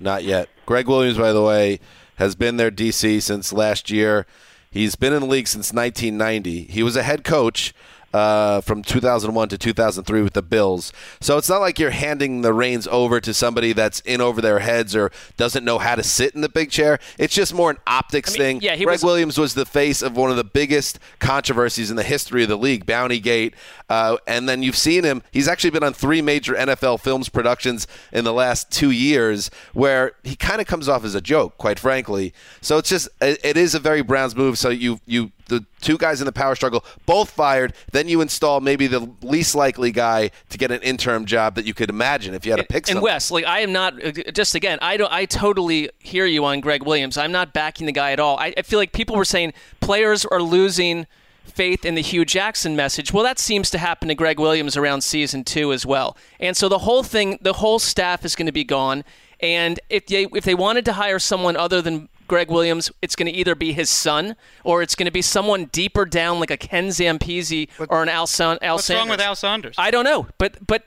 Not 0.00 0.24
yet. 0.24 0.48
Gregg 0.64 0.88
Williams, 0.88 1.18
by 1.18 1.32
the 1.32 1.42
way, 1.42 1.80
has 2.16 2.34
been 2.34 2.56
their 2.56 2.70
DC 2.70 3.20
since 3.22 3.52
last 3.52 3.90
year. 3.90 4.26
He's 4.70 4.96
been 4.96 5.12
in 5.12 5.20
the 5.20 5.26
league 5.26 5.48
since 5.48 5.72
1990. 5.72 6.64
He 6.64 6.82
was 6.82 6.96
a 6.96 7.02
head 7.02 7.24
coach 7.24 7.72
uh, 8.18 8.60
from 8.62 8.82
2001 8.82 9.48
to 9.50 9.56
2003 9.58 10.22
with 10.22 10.32
the 10.32 10.42
Bills. 10.42 10.92
So 11.20 11.38
it's 11.38 11.48
not 11.48 11.60
like 11.60 11.78
you're 11.78 11.90
handing 11.90 12.42
the 12.42 12.52
reins 12.52 12.88
over 12.88 13.20
to 13.20 13.32
somebody 13.32 13.72
that's 13.72 14.00
in 14.00 14.20
over 14.20 14.40
their 14.40 14.58
heads 14.58 14.96
or 14.96 15.12
doesn't 15.36 15.64
know 15.64 15.78
how 15.78 15.94
to 15.94 16.02
sit 16.02 16.34
in 16.34 16.40
the 16.40 16.48
big 16.48 16.70
chair. 16.70 16.98
It's 17.18 17.34
just 17.34 17.54
more 17.54 17.70
an 17.70 17.78
optics 17.86 18.30
I 18.30 18.32
mean, 18.32 18.38
thing. 18.38 18.60
yeah, 18.62 18.76
Greg 18.76 18.86
was- 18.88 19.04
Williams 19.04 19.38
was 19.38 19.54
the 19.54 19.64
face 19.66 20.02
of 20.02 20.16
one 20.16 20.30
of 20.30 20.36
the 20.36 20.44
biggest 20.44 20.98
controversies 21.20 21.90
in 21.90 21.96
the 21.96 22.02
history 22.02 22.42
of 22.42 22.48
the 22.48 22.58
league, 22.58 22.84
Bountygate. 22.86 23.54
Uh, 23.88 24.16
and 24.26 24.48
then 24.48 24.62
you've 24.62 24.76
seen 24.76 25.04
him. 25.04 25.22
He's 25.30 25.48
actually 25.48 25.70
been 25.70 25.84
on 25.84 25.94
three 25.94 26.20
major 26.20 26.54
NFL 26.54 27.00
films 27.00 27.28
productions 27.28 27.86
in 28.12 28.24
the 28.24 28.32
last 28.32 28.70
two 28.70 28.90
years, 28.90 29.50
where 29.72 30.12
he 30.24 30.36
kind 30.36 30.60
of 30.60 30.66
comes 30.66 30.88
off 30.88 31.04
as 31.04 31.14
a 31.14 31.20
joke, 31.20 31.56
quite 31.56 31.78
frankly. 31.78 32.34
So 32.60 32.76
it's 32.78 32.88
just 32.90 33.08
it, 33.20 33.38
it 33.42 33.56
is 33.56 33.74
a 33.74 33.78
very 33.78 34.02
Browns 34.02 34.34
move. 34.36 34.58
So 34.58 34.68
you 34.68 35.00
you 35.06 35.32
the 35.48 35.64
two 35.80 35.98
guys 35.98 36.20
in 36.20 36.26
the 36.26 36.32
power 36.32 36.54
struggle 36.54 36.84
both 37.06 37.30
fired. 37.30 37.72
Then 37.92 38.08
you 38.08 38.20
install 38.20 38.60
maybe 38.60 38.86
the 38.86 39.10
least 39.22 39.54
likely 39.54 39.90
guy 39.90 40.30
to 40.50 40.58
get 40.58 40.70
an 40.70 40.80
interim 40.82 41.24
job 41.24 41.54
that 41.56 41.64
you 41.64 41.74
could 41.74 41.90
imagine 41.90 42.34
if 42.34 42.46
you 42.46 42.52
had 42.52 42.60
to 42.60 42.66
pick. 42.66 42.88
and. 42.90 43.02
Wes, 43.02 43.30
like 43.30 43.44
I 43.44 43.60
am 43.60 43.72
not. 43.72 44.02
uh, 44.04 44.12
Just 44.32 44.54
again, 44.54 44.78
I 44.80 44.96
don't. 44.96 45.12
I 45.12 45.24
totally 45.24 45.90
hear 45.98 46.26
you 46.26 46.44
on 46.44 46.60
Gregg 46.60 46.84
Williams. 46.84 47.16
I'm 47.18 47.32
not 47.32 47.52
backing 47.52 47.86
the 47.86 47.92
guy 47.92 48.12
at 48.12 48.20
all. 48.20 48.38
I, 48.38 48.54
I 48.56 48.62
feel 48.62 48.78
like 48.78 48.92
people 48.92 49.16
were 49.16 49.24
saying 49.24 49.52
players 49.80 50.24
are 50.24 50.40
losing 50.42 51.06
faith 51.44 51.84
in 51.84 51.94
the 51.94 52.02
Hue 52.02 52.24
Jackson 52.24 52.76
message. 52.76 53.12
Well, 53.12 53.24
that 53.24 53.38
seems 53.38 53.70
to 53.70 53.78
happen 53.78 54.08
to 54.08 54.14
Gregg 54.14 54.38
Williams 54.38 54.76
around 54.76 55.00
season 55.02 55.44
two 55.44 55.72
as 55.72 55.84
well. 55.86 56.16
And 56.38 56.56
so 56.56 56.68
the 56.68 56.78
whole 56.80 57.02
thing, 57.02 57.38
the 57.40 57.54
whole 57.54 57.78
staff 57.78 58.24
is 58.24 58.36
going 58.36 58.46
to 58.46 58.52
be 58.52 58.64
gone. 58.64 59.02
And 59.40 59.80
if 59.88 60.06
they 60.06 60.24
if 60.34 60.44
they 60.44 60.54
wanted 60.54 60.84
to 60.84 60.92
hire 60.92 61.18
someone 61.18 61.56
other 61.56 61.80
than 61.80 62.08
Gregg 62.28 62.50
Williams, 62.50 62.90
it's 63.02 63.16
going 63.16 63.30
to 63.30 63.36
either 63.36 63.54
be 63.54 63.72
his 63.72 63.90
son 63.90 64.36
or 64.64 64.82
it's 64.82 64.94
going 64.94 65.06
to 65.06 65.12
be 65.12 65.22
someone 65.22 65.66
deeper 65.66 66.04
down, 66.04 66.38
like 66.38 66.50
a 66.50 66.56
Ken 66.56 66.88
Zampese 66.88 67.68
or 67.88 68.02
an 68.02 68.08
Al, 68.08 68.26
San- 68.26 68.58
Al 68.62 68.76
What's 68.76 68.86
Sanders. 68.86 69.00
wrong 69.00 69.08
with 69.10 69.20
Al 69.20 69.34
Saunders? 69.34 69.74
I 69.78 69.90
don't 69.90 70.04
know, 70.04 70.28
but 70.38 70.66
but 70.66 70.84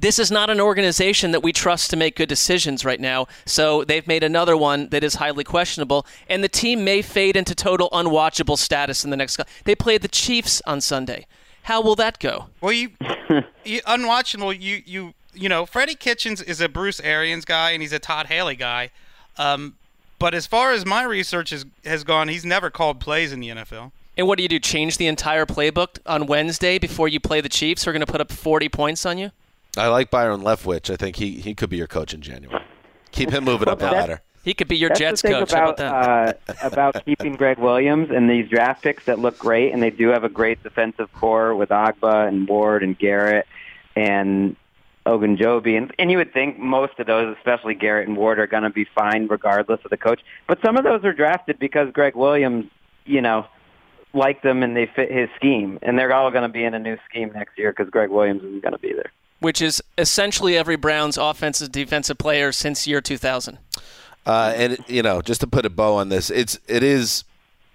this 0.00 0.18
is 0.18 0.30
not 0.30 0.50
an 0.50 0.60
organization 0.60 1.30
that 1.30 1.42
we 1.42 1.52
trust 1.52 1.90
to 1.90 1.96
make 1.96 2.16
good 2.16 2.28
decisions 2.28 2.84
right 2.84 3.00
now. 3.00 3.26
So 3.46 3.84
they've 3.84 4.06
made 4.06 4.22
another 4.22 4.56
one 4.56 4.88
that 4.90 5.02
is 5.02 5.14
highly 5.14 5.44
questionable, 5.44 6.06
and 6.28 6.44
the 6.44 6.48
team 6.48 6.84
may 6.84 7.02
fade 7.02 7.36
into 7.36 7.54
total 7.54 7.88
unwatchable 7.90 8.58
status 8.58 9.04
in 9.04 9.10
the 9.10 9.16
next. 9.16 9.40
They 9.64 9.74
play 9.74 9.98
the 9.98 10.08
Chiefs 10.08 10.60
on 10.66 10.80
Sunday. 10.80 11.26
How 11.62 11.80
will 11.80 11.96
that 11.96 12.18
go? 12.18 12.46
Well, 12.60 12.72
you, 12.72 12.90
you 13.64 13.80
unwatchable. 13.82 14.58
You 14.58 14.82
you 14.86 15.14
you 15.34 15.48
know, 15.48 15.66
Freddie 15.66 15.94
Kitchens 15.94 16.42
is 16.42 16.60
a 16.60 16.68
Bruce 16.68 17.00
Arians 17.00 17.44
guy 17.44 17.70
and 17.70 17.82
he's 17.82 17.92
a 17.92 17.98
Todd 17.98 18.26
Haley 18.26 18.56
guy. 18.56 18.90
Um, 19.36 19.76
but 20.18 20.34
as 20.34 20.46
far 20.46 20.72
as 20.72 20.84
my 20.86 21.02
research 21.04 21.50
has 21.50 21.64
has 21.84 22.04
gone, 22.04 22.28
he's 22.28 22.44
never 22.44 22.70
called 22.70 23.00
plays 23.00 23.32
in 23.32 23.40
the 23.40 23.48
NFL. 23.48 23.92
And 24.16 24.26
what 24.26 24.36
do 24.36 24.42
you 24.42 24.48
do? 24.48 24.58
Change 24.58 24.96
the 24.98 25.06
entire 25.06 25.46
playbook 25.46 25.98
on 26.04 26.26
Wednesday 26.26 26.78
before 26.78 27.06
you 27.06 27.20
play 27.20 27.40
the 27.40 27.48
Chiefs? 27.48 27.84
Who 27.84 27.90
are 27.90 27.92
going 27.92 28.04
to 28.04 28.10
put 28.10 28.20
up 28.20 28.32
40 28.32 28.68
points 28.68 29.06
on 29.06 29.16
you? 29.16 29.30
I 29.76 29.86
like 29.86 30.10
Byron 30.10 30.40
Leftwich. 30.40 30.90
I 30.92 30.96
think 30.96 31.16
he, 31.16 31.34
he 31.40 31.54
could 31.54 31.70
be 31.70 31.76
your 31.76 31.86
coach 31.86 32.12
in 32.12 32.20
January. 32.20 32.60
Keep 33.12 33.30
him 33.30 33.44
moving 33.44 33.68
up 33.68 33.78
the 33.78 33.86
that- 33.86 33.92
ladder. 33.92 34.22
He 34.44 34.54
could 34.54 34.68
be 34.68 34.76
your 34.78 34.88
That's 34.88 35.00
Jets 35.00 35.22
the 35.22 35.28
thing 35.28 35.38
coach. 35.40 35.52
How 35.52 35.70
about 35.70 35.78
about 35.80 36.46
that? 36.46 36.56
uh, 36.64 36.66
about 36.66 37.04
keeping 37.04 37.34
Gregg 37.36 37.58
Williams 37.58 38.10
and 38.10 38.30
these 38.30 38.48
draft 38.48 38.82
picks 38.82 39.04
that 39.04 39.18
look 39.18 39.38
great, 39.38 39.74
and 39.74 39.82
they 39.82 39.90
do 39.90 40.08
have 40.08 40.24
a 40.24 40.28
great 40.30 40.62
defensive 40.62 41.12
core 41.12 41.54
with 41.54 41.68
Ogbah 41.68 42.26
and 42.26 42.48
Ward 42.48 42.82
and 42.82 42.98
Garrett 42.98 43.46
and 43.94 44.56
Ogunjobi, 45.08 45.76
and 45.76 45.92
and 45.98 46.10
you 46.10 46.18
would 46.18 46.32
think 46.32 46.58
most 46.58 46.98
of 46.98 47.06
those, 47.06 47.34
especially 47.36 47.74
Garrett 47.74 48.06
and 48.06 48.16
Ward, 48.16 48.38
are 48.38 48.46
going 48.46 48.62
to 48.62 48.70
be 48.70 48.84
fine 48.84 49.26
regardless 49.26 49.80
of 49.84 49.90
the 49.90 49.96
coach. 49.96 50.20
But 50.46 50.60
some 50.64 50.76
of 50.76 50.84
those 50.84 51.04
are 51.04 51.12
drafted 51.12 51.58
because 51.58 51.90
Gregg 51.92 52.14
Williams, 52.14 52.66
you 53.06 53.22
know, 53.22 53.46
liked 54.12 54.42
them 54.42 54.62
and 54.62 54.76
they 54.76 54.86
fit 54.86 55.10
his 55.10 55.28
scheme, 55.36 55.78
and 55.82 55.98
they're 55.98 56.12
all 56.12 56.30
going 56.30 56.42
to 56.42 56.48
be 56.48 56.64
in 56.64 56.74
a 56.74 56.78
new 56.78 56.96
scheme 57.08 57.32
next 57.34 57.58
year 57.58 57.72
because 57.72 57.90
Gregg 57.90 58.10
Williams 58.10 58.42
isn't 58.42 58.62
going 58.62 58.72
to 58.72 58.78
be 58.78 58.92
there. 58.92 59.10
Which 59.40 59.62
is 59.62 59.82
essentially 59.96 60.56
every 60.56 60.76
Browns 60.76 61.16
offensive 61.16 61.72
defensive 61.72 62.18
player 62.18 62.52
since 62.52 62.86
year 62.86 63.00
2000. 63.00 63.58
Uh, 64.26 64.52
and 64.54 64.78
you 64.88 65.02
know, 65.02 65.22
just 65.22 65.40
to 65.40 65.46
put 65.46 65.64
a 65.64 65.70
bow 65.70 65.94
on 65.94 66.10
this, 66.10 66.28
it's 66.28 66.58
it 66.68 66.82
is, 66.82 67.24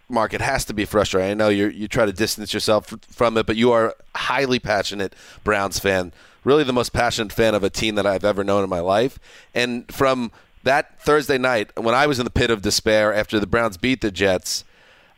Mark. 0.07 0.33
It 0.33 0.41
has 0.41 0.65
to 0.65 0.73
be 0.73 0.85
frustrating. 0.85 1.31
I 1.31 1.33
know 1.33 1.49
you 1.49 1.67
you 1.67 1.87
try 1.87 2.05
to 2.05 2.13
distance 2.13 2.53
yourself 2.53 2.93
from 3.09 3.37
it, 3.37 3.47
but 3.47 3.55
you 3.55 3.71
are 3.71 3.95
a 4.13 4.17
highly 4.17 4.59
passionate 4.59 5.15
Browns 5.43 5.79
fan. 5.79 6.13
Really, 6.43 6.63
the 6.63 6.73
most 6.73 6.93
passionate 6.93 7.31
fan 7.31 7.55
of 7.55 7.63
a 7.63 7.69
team 7.69 7.95
that 7.95 8.05
I've 8.05 8.25
ever 8.25 8.43
known 8.43 8.63
in 8.63 8.69
my 8.69 8.79
life. 8.79 9.19
And 9.53 9.91
from 9.91 10.31
that 10.63 10.99
Thursday 11.01 11.37
night, 11.37 11.71
when 11.77 11.95
I 11.95 12.07
was 12.07 12.19
in 12.19 12.25
the 12.25 12.31
pit 12.31 12.49
of 12.49 12.61
despair 12.61 13.13
after 13.13 13.39
the 13.39 13.47
Browns 13.47 13.77
beat 13.77 14.01
the 14.01 14.11
Jets, 14.11 14.63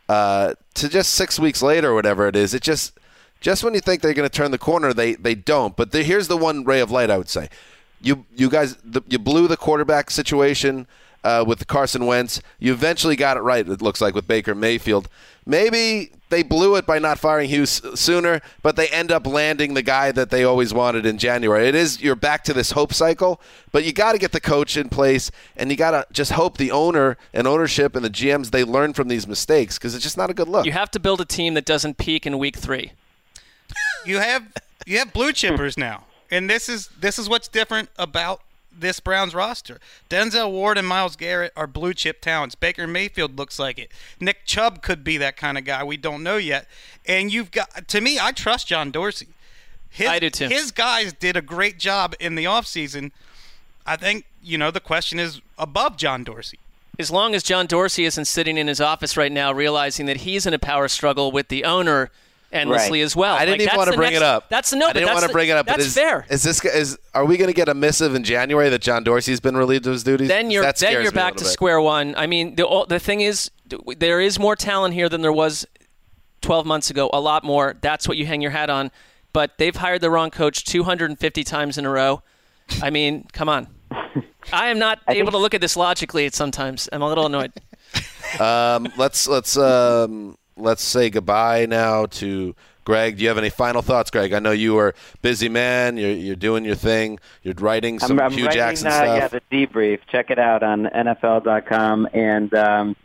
uh, 0.08 0.54
to 0.74 0.88
just 0.88 1.12
six 1.14 1.38
weeks 1.38 1.62
later 1.62 1.90
or 1.90 1.94
whatever 1.94 2.28
it 2.28 2.36
is, 2.36 2.54
it 2.54 2.62
just 2.62 2.98
just 3.40 3.62
when 3.64 3.74
you 3.74 3.80
think 3.80 4.02
they're 4.02 4.14
going 4.14 4.28
to 4.28 4.34
turn 4.34 4.50
the 4.50 4.58
corner, 4.58 4.92
they 4.92 5.14
they 5.14 5.34
don't. 5.34 5.76
But 5.76 5.92
the, 5.92 6.02
here's 6.02 6.28
the 6.28 6.36
one 6.36 6.64
ray 6.64 6.80
of 6.80 6.90
light 6.90 7.10
I 7.10 7.18
would 7.18 7.28
say. 7.28 7.48
you 8.00 8.24
you 8.34 8.48
guys 8.48 8.76
the, 8.84 9.02
you 9.08 9.18
blew 9.18 9.48
the 9.48 9.56
quarterback 9.56 10.10
situation 10.10 10.86
uh, 11.24 11.44
with 11.46 11.66
Carson 11.66 12.06
Wentz. 12.06 12.40
You 12.58 12.72
eventually 12.72 13.16
got 13.16 13.36
it 13.36 13.40
right. 13.40 13.68
It 13.68 13.82
looks 13.82 14.00
like 14.00 14.14
with 14.14 14.28
Baker 14.28 14.54
Mayfield. 14.54 15.08
Maybe 15.44 16.12
they 16.28 16.42
blew 16.42 16.74
it 16.76 16.86
by 16.86 16.98
not 16.98 17.18
firing 17.18 17.48
Hughes 17.48 17.80
sooner, 17.94 18.40
but 18.62 18.76
they 18.76 18.88
end 18.88 19.12
up 19.12 19.26
landing 19.26 19.74
the 19.74 19.82
guy 19.82 20.10
that 20.12 20.30
they 20.30 20.44
always 20.44 20.74
wanted 20.74 21.06
in 21.06 21.18
January. 21.18 21.68
It 21.68 21.74
is 21.74 22.02
you're 22.02 22.16
back 22.16 22.42
to 22.44 22.52
this 22.52 22.72
hope 22.72 22.92
cycle, 22.92 23.40
but 23.72 23.84
you 23.84 23.92
got 23.92 24.12
to 24.12 24.18
get 24.18 24.32
the 24.32 24.40
coach 24.40 24.76
in 24.76 24.88
place, 24.88 25.30
and 25.56 25.70
you 25.70 25.76
got 25.76 25.92
to 25.92 26.06
just 26.12 26.32
hope 26.32 26.56
the 26.56 26.70
owner 26.70 27.16
and 27.32 27.46
ownership 27.46 27.94
and 27.94 28.04
the 28.04 28.10
GMs 28.10 28.50
they 28.50 28.64
learn 28.64 28.92
from 28.92 29.08
these 29.08 29.26
mistakes 29.26 29.78
because 29.78 29.94
it's 29.94 30.02
just 30.02 30.16
not 30.16 30.30
a 30.30 30.34
good 30.34 30.48
look. 30.48 30.66
You 30.66 30.72
have 30.72 30.90
to 30.92 31.00
build 31.00 31.20
a 31.20 31.24
team 31.24 31.54
that 31.54 31.64
doesn't 31.64 31.96
peak 31.96 32.26
in 32.26 32.38
week 32.38 32.56
three. 32.56 32.92
You 34.04 34.18
have 34.18 34.44
you 34.84 34.98
have 34.98 35.12
blue 35.12 35.32
chippers 35.32 35.76
now, 35.76 36.04
and 36.30 36.50
this 36.50 36.68
is 36.68 36.88
this 37.00 37.18
is 37.18 37.28
what's 37.28 37.48
different 37.48 37.88
about 37.98 38.40
this 38.78 39.00
Browns 39.00 39.34
roster. 39.34 39.78
Denzel 40.10 40.50
Ward 40.50 40.78
and 40.78 40.86
Myles 40.86 41.16
Garrett 41.16 41.52
are 41.56 41.66
blue 41.66 41.94
chip 41.94 42.20
talents. 42.20 42.54
Baker 42.54 42.86
Mayfield 42.86 43.38
looks 43.38 43.58
like 43.58 43.78
it. 43.78 43.90
Nick 44.20 44.44
Chubb 44.44 44.82
could 44.82 45.02
be 45.04 45.16
that 45.18 45.36
kind 45.36 45.58
of 45.58 45.64
guy. 45.64 45.82
We 45.84 45.96
don't 45.96 46.22
know 46.22 46.36
yet. 46.36 46.66
And 47.06 47.32
you've 47.32 47.50
got 47.50 47.88
to 47.88 48.00
me, 48.00 48.18
I 48.20 48.32
trust 48.32 48.68
John 48.68 48.90
Dorsey. 48.90 49.28
His, 49.90 50.08
I 50.08 50.18
do 50.18 50.30
too. 50.30 50.48
His 50.48 50.70
guys 50.70 51.12
did 51.12 51.36
a 51.36 51.42
great 51.42 51.78
job 51.78 52.14
in 52.20 52.34
the 52.34 52.44
offseason. 52.44 53.12
I 53.86 53.96
think, 53.96 54.24
you 54.42 54.58
know, 54.58 54.70
the 54.70 54.80
question 54.80 55.18
is 55.18 55.40
above 55.58 55.96
John 55.96 56.24
Dorsey. 56.24 56.58
As 56.98 57.10
long 57.10 57.34
as 57.34 57.42
John 57.42 57.66
Dorsey 57.66 58.04
isn't 58.04 58.24
sitting 58.24 58.56
in 58.56 58.68
his 58.68 58.80
office 58.80 59.16
right 59.16 59.32
now 59.32 59.52
realizing 59.52 60.06
that 60.06 60.18
he's 60.18 60.46
in 60.46 60.54
a 60.54 60.58
power 60.58 60.88
struggle 60.88 61.30
with 61.30 61.48
the 61.48 61.64
owner 61.64 62.10
endlessly 62.52 63.00
Right. 63.00 63.04
as 63.04 63.16
well. 63.16 63.34
I 63.34 63.44
didn't 63.44 63.60
Like, 63.60 63.68
even 63.68 63.76
want 63.76 63.90
to 63.90 63.96
bring 63.96 64.10
next- 64.12 64.16
it 64.22 64.22
up. 64.22 64.48
That's 64.48 64.72
no, 64.72 64.88
I 64.88 64.92
didn't 64.92 65.12
want 65.12 65.26
to 65.26 65.32
bring 65.32 65.48
it 65.48 65.56
up. 65.56 65.66
That's 65.66 65.86
is, 65.86 65.94
fair. 65.94 66.26
Is 66.30 66.42
this 66.42 66.64
is 66.64 66.98
are 67.14 67.24
we 67.24 67.36
going 67.36 67.48
to 67.48 67.54
get 67.54 67.68
a 67.68 67.74
missive 67.74 68.14
in 68.14 68.24
January 68.24 68.68
that 68.70 68.80
John 68.82 69.04
Dorsey's 69.04 69.40
been 69.40 69.56
relieved 69.56 69.86
of 69.86 69.92
his 69.92 70.04
duties? 70.04 70.28
then 70.28 70.50
you're 70.50 70.70
then 70.72 71.02
you're 71.02 71.12
back 71.12 71.34
to 71.36 71.44
bit. 71.44 71.50
square 71.50 71.80
one. 71.80 72.14
I 72.16 72.26
mean, 72.26 72.54
the 72.56 72.86
the 72.88 72.98
thing 72.98 73.20
is, 73.20 73.50
there 73.98 74.20
is 74.20 74.38
more 74.38 74.56
talent 74.56 74.94
here 74.94 75.08
than 75.08 75.22
there 75.22 75.32
was 75.32 75.66
12 76.42 76.66
months 76.66 76.90
ago. 76.90 77.10
A 77.12 77.20
lot 77.20 77.42
more. 77.44 77.74
That's 77.80 78.06
what 78.06 78.16
you 78.16 78.26
hang 78.26 78.40
your 78.40 78.52
hat 78.52 78.70
on. 78.70 78.90
But 79.32 79.58
they've 79.58 79.74
hired 79.76 80.00
the 80.00 80.10
wrong 80.10 80.30
coach 80.30 80.64
250 80.64 81.44
times 81.44 81.76
in 81.76 81.84
a 81.84 81.90
row. 81.90 82.22
I 82.82 82.90
mean, 82.90 83.26
come 83.32 83.48
on. 83.48 83.68
I 84.52 84.68
am 84.68 84.78
not 84.78 85.00
able 85.08 85.32
to 85.32 85.38
look 85.38 85.52
at 85.54 85.60
this 85.60 85.76
logically. 85.76 86.30
Sometimes 86.30 86.88
I'm 86.92 87.02
a 87.02 87.08
little 87.08 87.26
annoyed. 87.26 87.52
Um, 88.40 88.88
let's 88.98 89.28
let's 89.28 89.56
um, 89.56 90.36
let's 90.56 90.82
say 90.82 91.10
goodbye 91.10 91.66
now 91.66 92.06
to 92.06 92.54
Greg. 92.84 93.16
Do 93.16 93.22
you 93.22 93.28
have 93.28 93.38
any 93.38 93.50
final 93.50 93.82
thoughts, 93.82 94.10
Greg? 94.10 94.32
I 94.32 94.38
know 94.38 94.52
you 94.52 94.78
are 94.78 94.90
a 94.90 94.94
busy 95.20 95.48
man. 95.48 95.96
You're 95.96 96.12
you're 96.12 96.36
doing 96.36 96.64
your 96.64 96.76
thing. 96.76 97.18
You're 97.42 97.54
writing 97.54 97.98
some 97.98 98.12
I'm, 98.12 98.26
I'm 98.26 98.32
Hue 98.32 98.46
writing, 98.46 98.58
Jackson 98.58 98.86
uh, 98.86 98.90
stuff. 98.90 99.06
Yeah, 99.06 99.28
the 99.28 99.66
debrief. 99.66 100.00
Check 100.10 100.30
it 100.30 100.38
out 100.38 100.62
on 100.62 100.84
NFL.com. 100.84 102.08
And 102.14 102.54
um, 102.54 102.96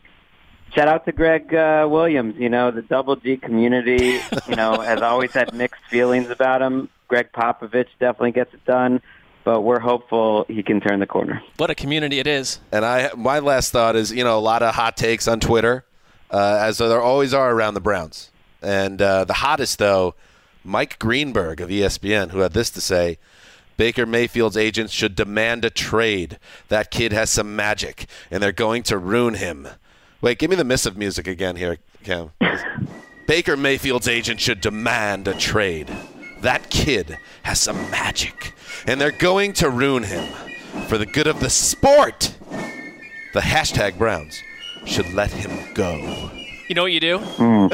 shout 0.74 0.88
out 0.88 1.06
to 1.06 1.12
Greg 1.12 1.54
uh, 1.54 1.88
Williams. 1.90 2.36
You 2.38 2.50
know, 2.50 2.72
the 2.72 2.84
Double 2.84 3.16
G 3.16 3.38
community, 3.38 4.20
you 4.48 4.56
know, 4.56 4.80
has 4.80 5.02
always 5.02 5.32
had 5.32 5.54
mixed 5.54 5.84
feelings 5.90 6.30
about 6.30 6.62
him. 6.62 6.90
Gregg 7.08 7.32
Popovich 7.34 7.90
definitely 8.00 8.32
gets 8.32 8.54
it 8.54 8.64
done, 8.64 9.02
but 9.44 9.62
we're 9.62 9.82
hopeful 9.82 10.46
he 10.48 10.64
can 10.64 10.80
turn 10.80 11.02
the 11.02 11.08
corner. 11.08 11.42
What 11.58 11.70
a 11.70 11.76
community 11.76 12.20
it 12.20 12.28
is. 12.28 12.60
And 12.72 12.86
I, 12.86 13.10
my 13.18 13.40
last 13.40 13.72
thought 13.72 13.98
is, 13.98 14.14
you 14.14 14.24
know, 14.24 14.38
a 14.38 14.40
lot 14.40 14.64
of 14.64 14.74
hot 14.74 14.96
takes 14.96 15.28
on 15.28 15.42
Twitter, 15.42 15.84
uh, 16.32 16.58
as 16.62 16.78
there 16.78 17.02
always 17.02 17.34
are 17.34 17.54
around 17.54 17.74
the 17.74 17.82
Browns. 17.82 18.32
And 18.62 19.02
uh, 19.02 19.26
the 19.26 19.34
hottest, 19.34 19.78
though, 19.80 20.16
Mike 20.64 20.98
Greenberg 20.98 21.62
of 21.62 21.70
ESPN, 21.70 22.32
who 22.32 22.40
had 22.40 22.54
this 22.54 22.70
to 22.72 22.82
say: 22.82 23.18
Baker 23.78 24.06
Mayfield's 24.06 24.58
agents 24.58 24.94
should 24.94 25.16
demand 25.16 25.66
a 25.66 25.70
trade. 25.70 26.40
That 26.70 26.92
kid 26.92 27.12
has 27.12 27.30
some 27.30 27.56
magic, 27.56 28.06
and 28.30 28.42
they're 28.42 28.52
going 28.52 28.84
to 28.84 28.98
ruin 28.98 29.36
him. 29.36 29.68
Wait, 30.22 30.38
give 30.38 30.50
me 30.50 30.56
the 30.56 30.64
missive 30.64 30.96
music 30.96 31.28
again 31.28 31.56
here, 31.56 31.78
Cam. 32.04 32.32
Baker 33.28 33.58
Mayfield's 33.58 34.08
agent 34.08 34.40
should 34.40 34.62
demand 34.62 35.28
a 35.28 35.34
trade. 35.34 35.90
That 36.42 36.70
kid 36.70 37.18
has 37.44 37.60
some 37.60 37.90
magic, 37.90 38.54
and 38.86 39.02
they're 39.02 39.12
going 39.12 39.54
to 39.54 39.70
ruin 39.70 40.04
him 40.04 40.32
for 40.88 40.98
the 40.98 41.06
good 41.06 41.28
of 41.28 41.40
the 41.40 41.50
sport. 41.50 42.36
The 43.34 43.40
hashtag 43.40 43.98
Browns 43.98 44.44
should 44.86 45.14
let 45.14 45.32
him 45.32 45.74
go. 45.74 46.32
You 46.72 46.76
know 46.76 46.84
what 46.84 46.94
you 46.94 47.02
do? 47.02 47.20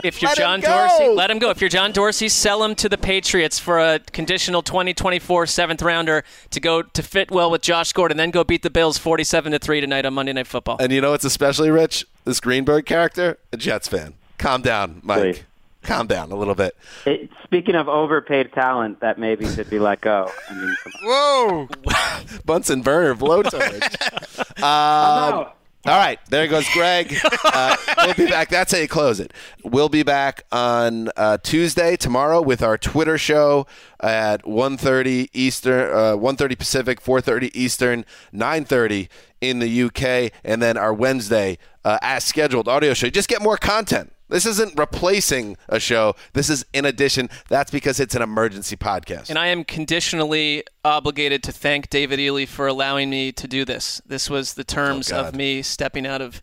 If 0.04 0.24
you're 0.24 0.30
Let 0.30 0.38
John! 0.38 0.60
Dorsey, 0.60 1.10
let 1.10 1.30
him 1.30 1.38
go. 1.38 1.52
If 1.52 1.62
you're 1.62 1.70
John 1.70 1.92
Dorsey, 1.92 2.30
sell 2.30 2.64
him 2.64 2.74
to 2.76 2.90
the 2.90 2.98
Patriots 2.98 3.60
for 3.60 3.78
a 3.78 4.00
conditional 4.00 4.64
2024 4.64 5.46
seventh 5.46 5.84
rounder 5.84 6.24
to 6.50 6.60
go 6.60 6.82
to 6.82 7.04
fit 7.04 7.30
well 7.30 7.52
with 7.52 7.62
Josh 7.62 7.94
Gordon, 7.94 8.18
then 8.18 8.32
go 8.32 8.44
beat 8.44 8.64
the 8.64 8.72
Bills 8.72 8.98
47 8.98 9.52
to 9.52 9.60
three 9.60 9.82
tonight 9.82 10.08
on 10.08 10.16
Monday 10.16 10.34
Night 10.34 10.48
Football. 10.48 10.78
And 10.80 10.92
you 10.92 11.00
know 11.00 11.12
what's 11.12 11.26
especially 11.26 11.70
rich? 11.70 12.08
This 12.26 12.40
Greenberg 12.40 12.88
character, 12.88 13.38
a 13.54 13.58
Jets 13.58 13.88
fan. 13.88 14.16
Calm 14.40 14.64
down, 14.64 15.02
Mike. 15.04 15.22
Please. 15.22 15.44
Calm 15.84 16.08
down 16.08 16.32
a 16.32 16.36
little 16.36 16.56
bit. 16.56 16.76
It, 17.06 17.30
speaking 17.44 17.76
of 17.76 17.88
overpaid 17.88 18.52
talent 18.52 19.00
that 19.02 19.20
maybe 19.20 19.48
should 19.48 19.70
be 19.70 19.78
let 19.78 20.02
go. 20.02 20.32
I 20.50 20.54
mean. 20.56 20.76
Whoa! 21.04 21.70
Bunsen 22.46 22.82
burner 22.82 23.14
blowtorch. 23.14 24.64
um, 24.64 25.52
all 25.88 25.98
right, 25.98 26.20
there 26.30 26.48
goes 26.48 26.68
Greg. 26.74 27.16
Uh, 27.44 27.76
we'll 28.04 28.14
be 28.14 28.28
back. 28.28 28.50
That's 28.50 28.72
how 28.72 28.78
you 28.78 28.88
close 28.88 29.20
it. 29.20 29.34
We'll 29.64 29.90
be 29.90 30.04
back 30.04 30.44
on 30.52 31.10
uh, 31.18 31.38
Tuesday 31.42 31.96
tomorrow 31.96 32.42
with 32.42 32.62
our 32.62 32.78
Twitter 32.78 33.18
show 33.18 33.66
at 34.00 34.44
1.30 34.44 35.30
Eastern, 35.34 35.90
uh, 35.92 36.18
1.30 36.18 36.58
Pacific, 36.58 37.02
4.30 37.02 37.52
Eastern, 37.56 38.06
9.30 38.34 39.08
in 39.42 39.60
the 39.60 39.84
UK, 39.84 40.32
and 40.44 40.62
then 40.62 40.78
our 40.78 40.94
Wednesday 40.94 41.58
uh, 41.84 41.98
as 42.02 42.24
scheduled 42.24 42.68
audio 42.68 42.94
show. 42.94 43.10
Just 43.10 43.30
get 43.30 43.42
more 43.42 43.58
content. 43.58 44.12
This 44.30 44.46
isn't 44.46 44.78
replacing 44.78 45.56
a 45.70 45.80
show. 45.80 46.16
This 46.34 46.50
is 46.50 46.66
in 46.74 46.86
addition. 46.86 47.30
That's 47.48 47.72
because 47.72 48.00
it's 48.00 48.14
an 48.16 48.22
emergency 48.22 48.76
podcast. 48.76 49.30
And 49.30 49.40
I 49.40 49.48
am 49.48 49.64
conditionally 49.64 50.64
obligated 50.84 51.44
to 51.44 51.52
thank 51.52 51.90
David 51.90 52.20
Ely 52.20 52.46
for 52.46 52.68
allowing 52.68 53.10
me 53.10 53.32
to 53.32 53.48
do 53.48 53.64
this. 53.64 54.02
This 54.06 54.30
was 54.30 54.56
the 54.56 54.64
terms 54.64 55.12
Oh, 55.12 55.22
of 55.26 55.36
me 55.36 55.62
stepping 55.62 56.06
out 56.06 56.22
of 56.22 56.42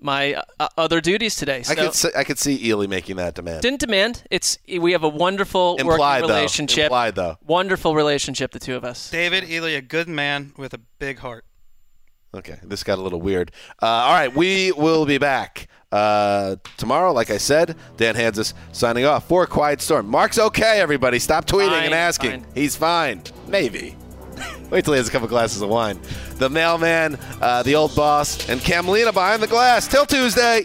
my 0.00 0.34
uh, 0.60 0.68
other 0.76 1.00
duties 1.00 1.34
today. 1.34 1.62
So 1.62 1.72
I 1.72 1.76
could 1.76 1.94
see, 1.94 2.08
I 2.14 2.24
could 2.24 2.38
see 2.38 2.62
Ely 2.68 2.86
making 2.86 3.16
that 3.16 3.34
demand. 3.34 3.62
didn't 3.62 3.80
demand. 3.80 4.24
It's 4.30 4.58
we 4.78 4.92
have 4.92 5.02
a 5.02 5.08
wonderful 5.08 5.76
Implied, 5.76 6.22
working 6.22 6.28
though. 6.28 6.34
relationship. 6.34 6.84
Implied, 6.84 7.14
though. 7.14 7.38
Wonderful 7.46 7.94
relationship, 7.94 8.50
the 8.52 8.58
two 8.58 8.74
of 8.76 8.84
us. 8.84 9.08
David 9.10 9.48
Ely, 9.48 9.70
a 9.70 9.80
good 9.80 10.08
man 10.08 10.52
with 10.58 10.74
a 10.74 10.78
big 10.98 11.20
heart. 11.20 11.46
Okay, 12.34 12.58
this 12.64 12.82
got 12.82 12.98
a 12.98 13.02
little 13.02 13.20
weird. 13.20 13.52
Uh, 13.80 13.86
all 13.86 14.12
right, 14.12 14.34
we 14.34 14.72
will 14.72 15.06
be 15.06 15.18
back 15.18 15.68
uh, 15.92 16.56
tomorrow. 16.76 17.12
Like 17.12 17.30
I 17.30 17.38
said, 17.38 17.76
Dan 17.96 18.16
Hanzus 18.16 18.54
signing 18.72 19.04
off 19.04 19.28
for 19.28 19.46
Quiet 19.46 19.80
Storm. 19.80 20.08
Mark's 20.08 20.38
okay, 20.38 20.80
everybody. 20.80 21.20
Stop 21.20 21.46
tweeting 21.46 21.68
Fine, 21.68 21.84
and 21.84 21.94
asking. 21.94 22.42
fine. 22.42 22.46
He's 22.54 22.74
fine. 22.76 23.22
Maybe. 23.46 23.96
Wait 24.70 24.84
till 24.84 24.94
he 24.94 24.98
has 24.98 25.06
a 25.08 25.12
couple 25.12 25.28
glasses 25.28 25.62
of 25.62 25.68
wine. 25.68 26.00
The 26.38 26.50
mailman, 26.50 27.18
uh, 27.40 27.62
the 27.62 27.76
old 27.76 27.94
boss, 27.94 28.48
and 28.48 28.60
Camelina 28.60 29.12
behind 29.12 29.40
the 29.40 29.46
glass. 29.46 29.86
Till 29.86 30.06
Tuesday. 30.06 30.64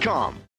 Cars.com. 0.01 0.50